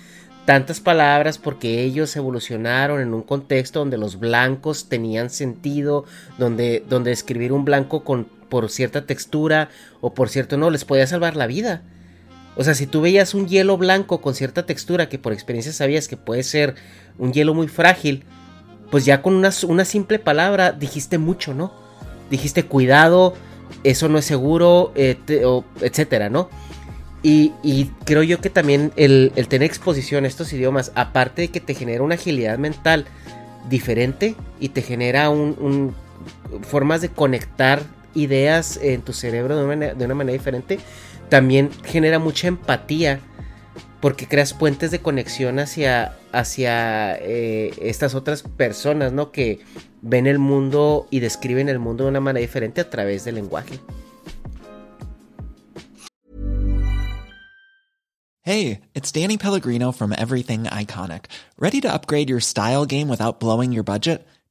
tantas 0.45 0.81
palabras 0.81 1.39
porque 1.39 1.83
ellos 1.83 2.15
evolucionaron 2.17 3.01
en 3.01 3.15
un 3.15 3.23
contexto 3.23 3.81
donde 3.81 3.99
los 3.99 4.19
blancos 4.19 4.89
tenían 4.89 5.29
sentido, 5.29 6.05
donde, 6.39 6.85
donde 6.89 7.13
escribir 7.13 7.53
un 7.53 7.65
blanco 7.65 8.03
con, 8.03 8.29
por 8.49 8.71
cierta 8.71 9.07
textura 9.07 9.69
o 10.01 10.15
por 10.15 10.29
cierto 10.29 10.57
no 10.57 10.71
les 10.71 10.85
podía 10.85 11.07
salvar 11.07 11.37
la 11.37 11.47
vida. 11.47 11.83
O 12.57 12.65
sea, 12.65 12.75
si 12.75 12.87
tú 12.87 13.01
veías 13.01 13.35
un 13.35 13.47
hielo 13.47 13.77
blanco 13.79 14.21
con 14.21 14.35
cierta 14.35 14.67
textura 14.67 15.09
que 15.09 15.19
por 15.19 15.33
experiencia 15.33 15.73
sabías 15.73 16.09
que 16.09 16.17
puede 16.17 16.43
ser 16.43 16.75
un 17.17 17.33
hielo 17.33 17.55
muy 17.55 17.69
frágil, 17.69 18.25
pues 18.91 19.05
ya 19.05 19.23
con 19.23 19.35
una, 19.35 19.85
simple 19.85 20.19
palabra 20.19 20.73
dijiste 20.73 21.19
mucho, 21.19 21.55
¿no? 21.55 21.73
Dijiste 22.31 22.65
cuidado, 22.65 23.35
eso 23.85 24.09
no 24.09 24.19
es 24.19 24.25
seguro, 24.25 24.93
etcétera, 24.97 26.31
¿no? 26.31 26.49
Y, 27.23 27.91
creo 28.05 28.23
yo 28.23 28.41
que 28.41 28.51
también 28.51 28.93
el, 28.97 29.33
tener 29.49 29.67
exposición 29.67 30.25
a 30.25 30.29
estos 30.29 30.53
idiomas, 30.53 30.93
aparte 30.95 31.43
de 31.43 31.49
que 31.49 31.61
te 31.61 31.75
genera 31.75 32.03
una 32.03 32.15
agilidad 32.15 32.59
mental 32.59 33.07
diferente 33.69 34.35
y 34.61 34.71
te 34.71 34.83
genera 34.83 35.29
un, 35.29 35.95
formas 36.63 37.01
de 37.01 37.11
conectar 37.11 37.83
ideas 38.19 38.79
en 38.83 39.03
tu 39.03 39.13
cerebro 39.13 39.57
de 39.57 39.65
una, 40.05 40.15
manera 40.15 40.33
diferente, 40.33 40.79
también 41.29 41.71
genera 41.85 42.19
mucha 42.19 42.49
empatía 42.49 43.21
porque 44.01 44.27
creas 44.27 44.55
puentes 44.55 44.91
de 44.91 45.01
conexión 45.01 45.59
hacia, 45.59 46.17
hacia 46.33 47.17
eh, 47.17 47.73
estas 47.81 48.15
otras 48.15 48.43
personas, 48.43 49.13
¿no? 49.13 49.33
Que 49.33 49.61
ven 50.03 50.27
el 50.27 50.39
mundo 50.39 51.07
y 51.11 51.21
describen 51.21 51.69
el 51.69 51.79
mundo 51.79 52.05
de 52.05 52.11
una 52.11 52.21
manera 52.21 52.41
diferente 52.41 52.81
a 52.81 52.91
través 52.91 53.25
del 53.25 53.37
lenguaje. 53.37 53.81
Hey, 58.43 58.81
it's 58.95 59.13
Danny 59.13 59.37
Pellegrino 59.37 59.93
from 59.93 60.15
Everything 60.17 60.65
Iconic. 60.65 61.27
Ready 61.59 61.83
to 61.83 61.93
upgrade 61.93 62.31
your 62.31 62.41
style 62.41 62.87
game 62.87 63.09
without 63.09 63.41
blowing 63.41 63.73
your 63.73 63.85
budget? 63.85 64.27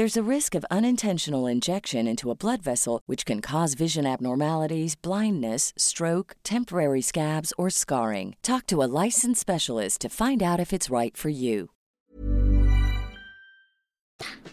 There's 0.00 0.16
a 0.16 0.34
risk 0.36 0.54
of 0.54 0.64
unintentional 0.70 1.46
injection 1.46 2.08
into 2.08 2.30
a 2.30 2.34
blood 2.34 2.62
vessel, 2.62 3.02
which 3.04 3.26
can 3.26 3.42
cause 3.42 3.74
vision 3.74 4.06
abnormalities, 4.06 4.96
blindness, 4.96 5.74
stroke, 5.76 6.36
temporary 6.42 7.02
scabs, 7.02 7.52
or 7.58 7.68
scarring. 7.68 8.34
Talk 8.40 8.66
to 8.68 8.82
a 8.82 8.88
licensed 9.04 9.42
specialist 9.42 10.00
to 10.00 10.08
find 10.08 10.42
out 10.42 10.58
if 10.58 10.72
it's 10.72 10.88
right 10.88 11.14
for 11.14 11.28
you. 11.28 11.68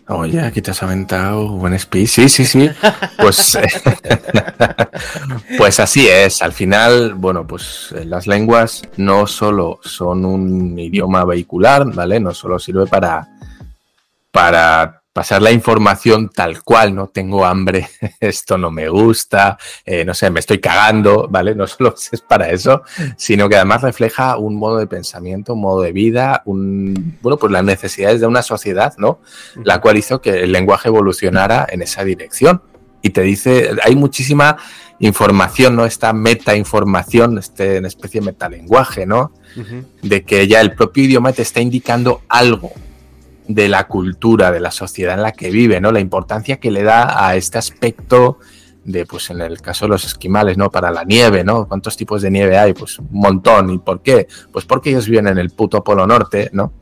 Oye, 0.09 0.41
aquí 0.41 0.61
te 0.61 0.71
has 0.71 0.83
aventado 0.83 1.57
buen 1.57 1.79
speech. 1.79 2.09
Sí, 2.09 2.27
sí, 2.27 2.43
sí. 2.43 2.69
Pues, 3.17 3.57
pues 5.57 5.79
así 5.79 6.09
es. 6.09 6.41
Al 6.41 6.51
final, 6.51 7.13
bueno, 7.13 7.47
pues 7.47 7.93
eh, 7.95 8.03
las 8.03 8.27
lenguas 8.27 8.81
no 8.97 9.25
solo 9.25 9.79
son 9.81 10.25
un 10.25 10.77
idioma 10.77 11.23
vehicular, 11.23 11.89
¿vale? 11.93 12.19
No 12.19 12.33
solo 12.33 12.59
sirve 12.59 12.85
para 12.85 13.29
para 14.29 15.01
pasar 15.17 15.41
la 15.41 15.51
información 15.51 16.29
tal 16.29 16.61
cual, 16.61 16.93
¿no? 16.93 17.07
Tengo 17.07 17.43
hambre, 17.43 17.89
esto 18.19 18.55
no 18.55 18.69
me 18.69 18.87
gusta, 18.87 19.57
eh, 19.83 20.05
no 20.05 20.13
sé, 20.13 20.29
me 20.29 20.39
estoy 20.39 20.59
cagando, 20.59 21.27
¿vale? 21.27 21.55
No 21.55 21.65
solo 21.67 21.95
es 22.11 22.21
para 22.21 22.51
eso, 22.51 22.83
sino 23.15 23.49
que 23.49 23.55
además 23.55 23.81
refleja 23.81 24.37
un 24.37 24.53
modo 24.53 24.77
de 24.77 24.85
pensamiento, 24.85 25.55
un 25.55 25.61
modo 25.61 25.81
de 25.81 25.91
vida, 25.91 26.43
un, 26.45 27.17
bueno, 27.23 27.37
pues 27.37 27.51
las 27.51 27.63
necesidades 27.63 28.21
de 28.21 28.27
una 28.27 28.43
sociedad, 28.43 28.93
¿no? 28.99 29.19
La 29.63 29.81
cual 29.81 29.97
hizo 29.97 30.21
que 30.21 30.43
el 30.43 30.51
lenguaje 30.51 30.89
evolucionara 30.89 31.65
en 31.67 31.81
esa 31.81 32.03
dirección. 32.03 32.61
Y 33.01 33.09
te 33.09 33.21
dice, 33.21 33.71
hay 33.83 33.95
muchísima 33.95 34.57
información, 34.99 35.75
¿no? 35.75 35.85
Esta 35.85 36.13
meta 36.13 36.55
información, 36.55 37.39
este, 37.39 37.79
una 37.79 37.87
especie 37.87 38.21
de 38.21 38.27
metalenguaje, 38.27 39.07
¿no? 39.07 39.31
De 40.03 40.23
que 40.23 40.47
ya 40.47 40.61
el 40.61 40.75
propio 40.75 41.05
idioma 41.05 41.33
te 41.33 41.41
está 41.41 41.59
indicando 41.59 42.21
algo, 42.29 42.71
de 43.47 43.69
la 43.69 43.87
cultura, 43.87 44.51
de 44.51 44.59
la 44.59 44.71
sociedad 44.71 45.15
en 45.15 45.21
la 45.21 45.31
que 45.31 45.49
vive, 45.49 45.79
¿no? 45.79 45.91
La 45.91 45.99
importancia 45.99 46.59
que 46.59 46.71
le 46.71 46.83
da 46.83 47.27
a 47.27 47.35
este 47.35 47.57
aspecto 47.57 48.39
de, 48.83 49.05
pues 49.05 49.29
en 49.29 49.41
el 49.41 49.61
caso 49.61 49.85
de 49.85 49.89
los 49.89 50.05
esquimales, 50.05 50.57
¿no? 50.57 50.69
Para 50.71 50.91
la 50.91 51.03
nieve, 51.03 51.43
¿no? 51.43 51.67
¿Cuántos 51.67 51.97
tipos 51.97 52.21
de 52.21 52.31
nieve 52.31 52.57
hay? 52.57 52.73
Pues 52.73 52.99
un 52.99 53.09
montón. 53.11 53.69
¿Y 53.69 53.77
por 53.79 54.01
qué? 54.01 54.27
Pues 54.51 54.65
porque 54.65 54.89
ellos 54.91 55.07
viven 55.07 55.27
en 55.27 55.37
el 55.37 55.49
puto 55.49 55.83
Polo 55.83 56.07
Norte, 56.07 56.49
¿no? 56.53 56.73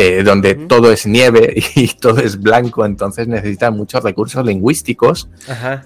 Eh, 0.00 0.22
donde 0.22 0.54
todo 0.54 0.92
es 0.92 1.06
nieve 1.06 1.60
y 1.74 1.88
todo 1.88 2.20
es 2.20 2.40
blanco, 2.40 2.84
entonces 2.86 3.26
necesitan 3.26 3.76
muchos 3.76 4.04
recursos 4.04 4.46
lingüísticos 4.46 5.28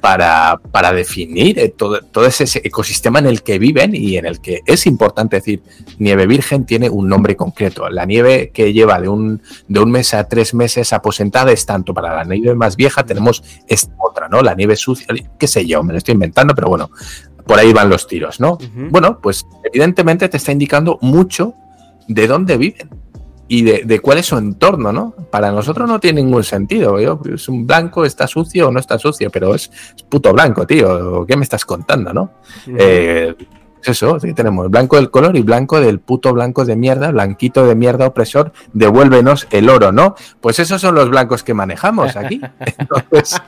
para, 0.02 0.60
para, 0.70 0.92
definir 0.92 1.58
eh, 1.58 1.70
todo, 1.70 2.02
todo, 2.02 2.26
ese 2.26 2.60
ecosistema 2.62 3.20
en 3.20 3.26
el 3.26 3.42
que 3.42 3.58
viven 3.58 3.94
y 3.94 4.18
en 4.18 4.26
el 4.26 4.40
que 4.40 4.60
es 4.66 4.86
importante 4.86 5.36
decir, 5.36 5.62
nieve 5.98 6.26
virgen 6.26 6.66
tiene 6.66 6.90
un 6.90 7.08
nombre 7.08 7.36
concreto. 7.36 7.88
La 7.88 8.04
nieve 8.04 8.50
que 8.52 8.74
lleva 8.74 9.00
de 9.00 9.08
un, 9.08 9.40
de 9.68 9.80
un 9.80 9.90
mes 9.90 10.12
a 10.12 10.28
tres 10.28 10.52
meses 10.52 10.92
aposentada 10.92 11.50
es 11.50 11.64
tanto 11.64 11.94
para 11.94 12.14
la 12.14 12.24
nieve 12.24 12.54
más 12.54 12.76
vieja, 12.76 13.06
tenemos 13.06 13.42
esta 13.66 13.94
otra, 13.98 14.28
¿no? 14.28 14.42
La 14.42 14.54
nieve 14.54 14.76
sucia, 14.76 15.06
qué 15.38 15.46
sé 15.46 15.64
yo, 15.64 15.82
me 15.82 15.92
lo 15.92 15.98
estoy 15.98 16.12
inventando, 16.12 16.54
pero 16.54 16.68
bueno, 16.68 16.90
por 17.46 17.58
ahí 17.58 17.72
van 17.72 17.88
los 17.88 18.06
tiros, 18.06 18.40
¿no? 18.40 18.58
Bueno, 18.90 19.20
pues 19.22 19.46
evidentemente 19.64 20.28
te 20.28 20.36
está 20.36 20.52
indicando 20.52 20.98
mucho 21.00 21.54
de 22.08 22.26
dónde 22.26 22.58
viven 22.58 23.01
y 23.48 23.62
de, 23.62 24.00
cuál 24.00 24.18
es 24.18 24.26
su 24.26 24.38
entorno, 24.38 24.92
¿no? 24.92 25.14
Para 25.30 25.50
nosotros 25.52 25.88
no 25.88 26.00
tiene 26.00 26.22
ningún 26.22 26.44
sentido. 26.44 26.98
Es 26.98 27.48
un 27.48 27.66
blanco, 27.66 28.04
está 28.04 28.26
sucio 28.26 28.68
o 28.68 28.72
no 28.72 28.80
está 28.80 28.98
sucio, 28.98 29.30
pero 29.30 29.54
es, 29.54 29.70
puto 30.08 30.32
blanco, 30.32 30.66
tío. 30.66 31.26
¿Qué 31.26 31.36
me 31.36 31.42
estás 31.42 31.64
contando, 31.64 32.14
no? 32.14 32.30
Eh, 32.66 33.34
es 33.82 33.88
eso, 33.88 34.18
sí, 34.20 34.32
tenemos 34.32 34.70
blanco 34.70 34.96
del 34.96 35.10
color 35.10 35.36
y 35.36 35.42
blanco 35.42 35.80
del 35.80 35.98
puto 35.98 36.32
blanco 36.32 36.64
de 36.64 36.76
mierda, 36.76 37.10
blanquito 37.10 37.66
de 37.66 37.74
mierda 37.74 38.06
opresor, 38.06 38.52
devuélvenos 38.72 39.48
el 39.50 39.68
oro, 39.68 39.90
¿no? 39.90 40.14
Pues 40.40 40.60
esos 40.60 40.80
son 40.80 40.94
los 40.94 41.10
blancos 41.10 41.42
que 41.42 41.52
manejamos 41.52 42.16
aquí. 42.16 42.40
Entonces. 42.78 43.42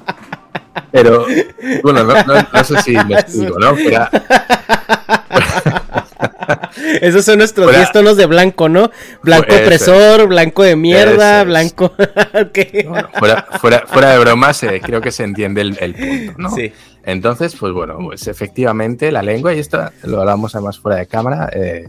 pero, 0.90 1.26
bueno, 1.82 2.04
no, 2.04 2.64
sé 2.64 2.80
si 2.82 2.92
me 2.92 3.14
explico, 3.20 3.58
¿no? 3.58 3.74
Esos 7.00 7.24
son 7.24 7.38
nuestros 7.38 7.70
10 7.70 7.92
tonos 7.92 8.16
de 8.16 8.26
blanco, 8.26 8.68
¿no? 8.68 8.90
Blanco 9.22 9.54
opresor, 9.54 10.28
blanco 10.28 10.62
de 10.62 10.76
mierda, 10.76 11.44
blanco. 11.44 11.92
fuera, 13.18 13.46
fuera, 13.88 14.12
de 14.12 14.18
bromas, 14.18 14.62
eh, 14.62 14.80
creo 14.84 15.00
que 15.00 15.12
se 15.12 15.24
entiende 15.24 15.60
el, 15.60 15.94
punto, 15.94 16.34
¿no? 16.38 16.50
Sí. 16.50 16.72
Entonces, 17.04 17.56
pues 17.58 17.72
bueno, 17.72 17.98
pues 17.98 18.28
efectivamente 18.28 19.10
la 19.10 19.22
lengua, 19.22 19.54
y 19.54 19.58
esto 19.58 19.90
lo 20.04 20.20
hablamos 20.20 20.54
además 20.54 20.78
fuera 20.78 20.98
de 20.98 21.06
cámara, 21.06 21.50
eh, 21.52 21.88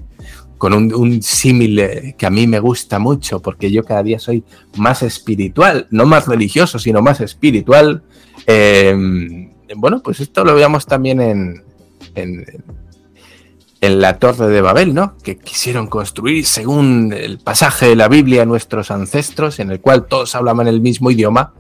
con 0.58 0.74
un, 0.74 1.22
símil 1.22 1.80
eh, 1.80 2.16
que 2.18 2.26
a 2.26 2.30
mí 2.30 2.48
me 2.48 2.60
gusta 2.60 2.98
mucho, 2.98 3.42
porque 3.42 3.70
yo 3.70 3.84
cada 3.84 4.02
día 4.02 4.18
soy 4.18 4.44
más 4.78 5.04
espiritual, 5.04 5.88
no 5.92 6.06
más 6.06 6.28
religioso, 6.28 6.80
sino 6.80 7.02
más 7.02 7.22
espiritual. 7.22 8.04
bueno, 9.76 10.02
pues 10.02 10.20
esto 10.20 10.44
lo 10.44 10.56
veamos 10.56 10.86
también 10.86 11.22
en, 11.22 11.64
en 12.16 12.46
en 13.84 14.00
la 14.00 14.18
Torre 14.18 14.48
de 14.48 14.62
Babel, 14.62 14.94
¿no? 14.94 15.18
Que 15.22 15.38
quisieron 15.38 15.88
construir 15.88 16.46
según 16.46 17.12
el 17.12 17.38
pasaje 17.40 17.88
de 17.88 17.98
la 17.98 18.08
Biblia 18.08 18.46
nuestros 18.46 18.92
ancestros, 18.92 19.60
en 19.60 19.72
el 19.72 19.82
cual 19.82 20.06
todos 20.06 20.36
hablaban 20.36 20.70
el 20.70 20.80
mismo 20.80 21.12
idioma. 21.12 21.54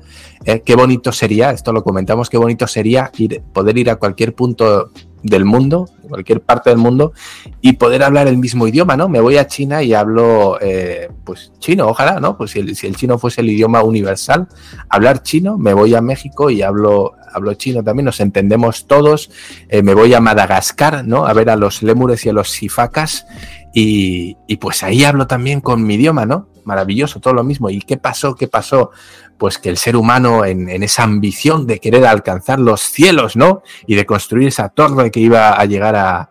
Eh, 0.45 0.61
qué 0.65 0.75
bonito 0.77 1.11
sería, 1.11 1.51
esto 1.51 1.73
lo 1.73 1.83
comentamos, 1.83 2.29
qué 2.29 2.37
bonito 2.37 2.65
sería 2.65 3.11
ir, 3.17 3.41
poder 3.53 3.77
ir 3.77 3.89
a 3.89 3.97
cualquier 3.97 4.33
punto 4.33 4.91
del 5.23 5.45
mundo, 5.45 5.89
cualquier 6.07 6.41
parte 6.41 6.69
del 6.69 6.77
mundo, 6.77 7.13
y 7.61 7.73
poder 7.73 8.03
hablar 8.03 8.27
el 8.27 8.37
mismo 8.37 8.67
idioma, 8.67 8.95
¿no? 8.95 9.09
Me 9.09 9.21
voy 9.21 9.37
a 9.37 9.47
China 9.47 9.81
y 9.81 9.93
hablo, 9.93 10.59
eh, 10.61 11.09
pues, 11.23 11.51
chino, 11.59 11.87
ojalá, 11.87 12.19
¿no? 12.19 12.37
Pues 12.37 12.51
si 12.51 12.59
el, 12.59 12.75
si 12.75 12.87
el, 12.87 12.95
chino 12.95 13.17
fuese 13.17 13.41
el 13.41 13.49
idioma 13.49 13.81
universal, 13.81 14.47
hablar 14.89 15.23
chino, 15.23 15.57
me 15.57 15.73
voy 15.73 15.95
a 15.95 16.01
México 16.01 16.49
y 16.49 16.61
hablo 16.61 17.13
hablo 17.33 17.53
chino 17.55 17.83
también, 17.83 18.05
nos 18.05 18.19
entendemos 18.19 18.85
todos. 18.85 19.31
Eh, 19.69 19.81
me 19.81 19.93
voy 19.93 20.13
a 20.13 20.19
Madagascar, 20.19 21.05
¿no? 21.05 21.25
A 21.25 21.33
ver 21.33 21.49
a 21.49 21.55
los 21.55 21.81
lémures 21.81 22.25
y 22.25 22.29
a 22.29 22.33
los 22.33 22.49
sifacas. 22.49 23.25
Y, 23.73 24.35
pues 24.57 24.83
ahí 24.83 25.03
hablo 25.03 25.25
también 25.25 25.59
con 25.59 25.83
mi 25.83 25.95
idioma, 25.95 26.25
¿no? 26.25 26.47
Maravilloso, 26.63 27.19
todo 27.19 27.33
lo 27.33 27.43
mismo. 27.43 27.69
¿Y 27.69 27.81
qué 27.81 27.97
pasó? 27.97 28.35
¿Qué 28.35 28.47
pasó? 28.47 28.91
Pues 29.37 29.57
que 29.57 29.69
el 29.69 29.77
ser 29.77 29.95
humano 29.95 30.45
en, 30.45 30.69
esa 30.83 31.03
ambición 31.03 31.65
de 31.65 31.79
querer 31.79 32.05
alcanzar 32.05 32.59
los 32.59 32.81
cielos, 32.81 33.35
¿no? 33.35 33.63
Y 33.87 33.95
de 33.95 34.05
construir 34.05 34.47
esa 34.49 34.69
torre 34.69 35.09
que 35.09 35.19
iba 35.19 35.53
a 35.53 35.65
llegar 35.65 35.95
a, 35.95 36.29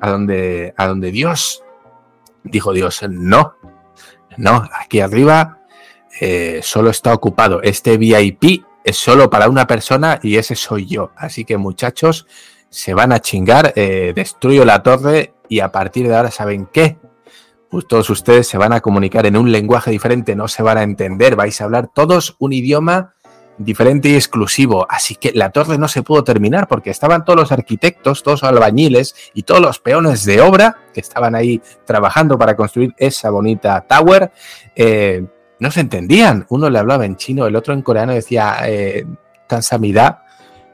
donde, 0.00 0.72
a 0.76 0.86
donde 0.86 1.10
Dios, 1.10 1.62
dijo 2.44 2.72
Dios, 2.72 3.00
no, 3.10 3.54
no, 4.36 4.64
aquí 4.80 5.00
arriba 5.00 5.58
eh, 6.20 6.60
solo 6.62 6.90
está 6.90 7.12
ocupado 7.12 7.60
este 7.62 7.96
VIP 7.96 8.64
es 8.84 8.98
solo 8.98 9.30
para 9.30 9.48
una 9.48 9.66
persona 9.66 10.20
y 10.22 10.36
ese 10.36 10.54
soy 10.54 10.86
yo. 10.86 11.10
Así 11.16 11.44
que 11.44 11.56
muchachos, 11.56 12.26
se 12.68 12.92
van 12.92 13.12
a 13.12 13.20
chingar, 13.20 13.72
eh, 13.76 14.12
destruyo 14.14 14.64
la 14.64 14.82
torre 14.82 15.33
y 15.48 15.60
a 15.60 15.72
partir 15.72 16.08
de 16.08 16.16
ahora, 16.16 16.30
¿saben 16.30 16.68
qué? 16.72 16.98
Pues 17.70 17.86
todos 17.86 18.08
ustedes 18.10 18.46
se 18.46 18.58
van 18.58 18.72
a 18.72 18.80
comunicar 18.80 19.26
en 19.26 19.36
un 19.36 19.50
lenguaje 19.50 19.90
diferente, 19.90 20.36
no 20.36 20.48
se 20.48 20.62
van 20.62 20.78
a 20.78 20.82
entender, 20.82 21.36
vais 21.36 21.60
a 21.60 21.64
hablar 21.64 21.90
todos 21.92 22.36
un 22.38 22.52
idioma 22.52 23.14
diferente 23.58 24.08
y 24.08 24.14
exclusivo. 24.14 24.86
Así 24.88 25.16
que 25.16 25.32
la 25.32 25.50
torre 25.50 25.78
no 25.78 25.88
se 25.88 26.02
pudo 26.02 26.24
terminar 26.24 26.68
porque 26.68 26.90
estaban 26.90 27.24
todos 27.24 27.38
los 27.38 27.52
arquitectos, 27.52 28.22
todos 28.22 28.42
los 28.42 28.50
albañiles 28.50 29.14
y 29.34 29.42
todos 29.42 29.60
los 29.60 29.78
peones 29.78 30.24
de 30.24 30.40
obra 30.40 30.78
que 30.92 31.00
estaban 31.00 31.34
ahí 31.34 31.60
trabajando 31.84 32.38
para 32.38 32.56
construir 32.56 32.94
esa 32.96 33.30
bonita 33.30 33.80
tower. 33.82 34.32
Eh, 34.74 35.24
no 35.58 35.70
se 35.70 35.80
entendían. 35.80 36.46
Uno 36.48 36.68
le 36.68 36.78
hablaba 36.78 37.06
en 37.06 37.16
chino, 37.16 37.46
el 37.46 37.56
otro 37.56 37.74
en 37.74 37.82
coreano 37.82 38.12
decía 38.12 38.58
eh, 38.66 39.06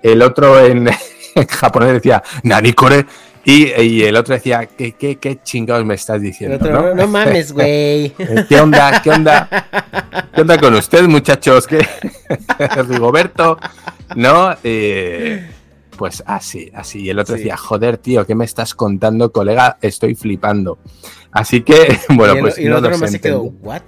el 0.03 0.23
otro 0.23 0.59
en, 0.65 0.89
japonés 1.49 1.93
decía 1.93 2.23
Nanikore. 2.43 3.07
Y, 3.45 4.03
el 4.03 4.17
otro 4.17 4.35
decía, 4.35 4.67
¿qué, 4.67 4.93
qué, 4.93 5.17
qué 5.17 5.41
chingados 5.43 5.85
me 5.85 5.95
estás 5.95 6.21
diciendo? 6.21 6.95
¿no? 6.95 7.07
mames, 7.07 7.53
güey. 7.55 8.13
¿Qué 8.49 8.61
onda? 8.61 9.01
¿Qué 9.03 9.11
onda? 9.11 9.49
¿Qué 10.35 10.41
onda 10.43 10.59
con 10.59 10.75
usted, 10.75 11.05
muchachos? 11.05 11.67
¿Qué? 11.67 11.87
Rigoberto, 12.89 13.59
¿no? 14.15 14.55
Eh, 14.63 15.49
pues 15.97 16.23
así, 16.27 16.71
así. 16.75 17.03
Y 17.03 17.11
el 17.11 17.19
otro 17.19 17.37
decía, 17.37 17.57
joder, 17.57 17.99
tío, 17.99 18.27
¿qué 18.27 18.35
me 18.35 18.45
estás 18.45 18.75
contando, 18.75 19.33
colega? 19.33 19.79
Estoy 19.81 20.15
flipando. 20.15 20.79
Así 21.33 21.63
que, 21.63 21.99
bueno, 22.11 22.35
pues 22.41 22.59
y 22.59 22.67
el 22.67 22.73
otro 22.73 22.97
no 22.97 23.07
se 23.07 23.21
quedó, 23.21 23.43
¿what? 23.43 23.83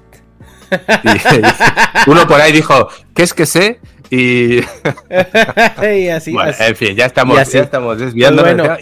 uno 2.07 2.27
por 2.27 2.41
ahí 2.41 2.53
dijo, 2.53 2.89
¿qué 3.15 3.23
es 3.23 3.35
que 3.35 3.47
sé? 3.47 3.81
Y, 4.11 4.61
así, 6.11 6.37
en 6.59 6.77
fin, 6.77 6.95
ya 6.95 7.07
estamos, 7.07 7.51
ya 7.51 7.61
estamos 7.63 7.97
pues 7.97 8.15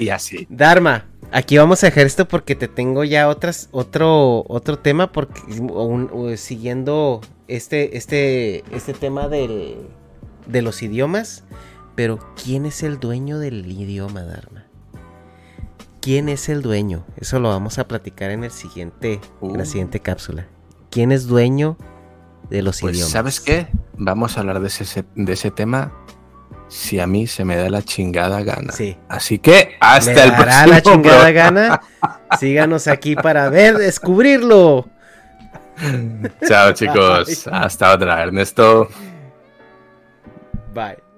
y 0.00 0.10
así. 0.10 0.46
Dharma, 0.50 1.06
aquí 1.30 1.56
vamos 1.56 1.84
a 1.84 1.86
dejar 1.86 2.06
esto 2.06 2.26
porque 2.26 2.56
te 2.56 2.66
tengo 2.66 3.04
ya 3.04 3.28
otras, 3.28 3.68
otro, 3.70 4.44
otro 4.48 4.78
tema, 4.78 5.12
porque 5.12 5.40
siguiendo 6.36 7.20
este, 7.46 7.96
este, 7.96 8.64
este 8.72 8.92
tema 8.92 9.28
del, 9.28 9.76
de 10.46 10.62
los 10.62 10.82
idiomas, 10.82 11.44
pero 11.94 12.18
¿quién 12.42 12.66
es 12.66 12.82
el 12.82 12.98
dueño 12.98 13.38
del 13.38 13.70
idioma, 13.70 14.22
Dharma? 14.22 14.66
¿Quién 16.00 16.28
es 16.28 16.48
el 16.48 16.62
dueño? 16.62 17.04
Eso 17.18 17.40
lo 17.40 17.50
vamos 17.50 17.78
a 17.78 17.86
platicar 17.86 18.30
en 18.30 18.42
el 18.42 18.50
siguiente, 18.50 19.20
en 19.42 19.56
la 19.56 19.64
uh. 19.64 19.66
siguiente 19.66 20.00
cápsula. 20.00 20.48
¿Quién 20.90 21.12
es 21.12 21.26
dueño 21.26 21.76
de 22.48 22.62
los 22.62 22.80
pues, 22.80 22.94
idiomas? 22.94 23.12
¿Sabes 23.12 23.40
qué? 23.40 23.68
Vamos 23.96 24.36
a 24.36 24.40
hablar 24.40 24.60
de 24.60 24.68
ese, 24.68 25.04
de 25.14 25.32
ese 25.32 25.50
tema 25.50 25.92
si 26.70 27.00
a 27.00 27.06
mí 27.06 27.26
se 27.26 27.44
me 27.44 27.56
da 27.56 27.68
la 27.68 27.82
chingada 27.82 28.42
gana. 28.42 28.72
Sí. 28.72 28.96
Así 29.08 29.38
que 29.38 29.76
hasta 29.80 30.24
el 30.24 30.34
próximo. 30.34 30.66
la 30.66 30.82
chingada 30.82 31.30
gana? 31.32 31.80
Síganos 32.38 32.86
aquí 32.86 33.16
para 33.16 33.50
ver, 33.50 33.76
descubrirlo. 33.76 34.88
Chao 36.46 36.72
chicos, 36.74 37.48
hasta 37.50 37.92
otra, 37.92 38.22
Ernesto. 38.22 38.88
Bye. 40.72 41.09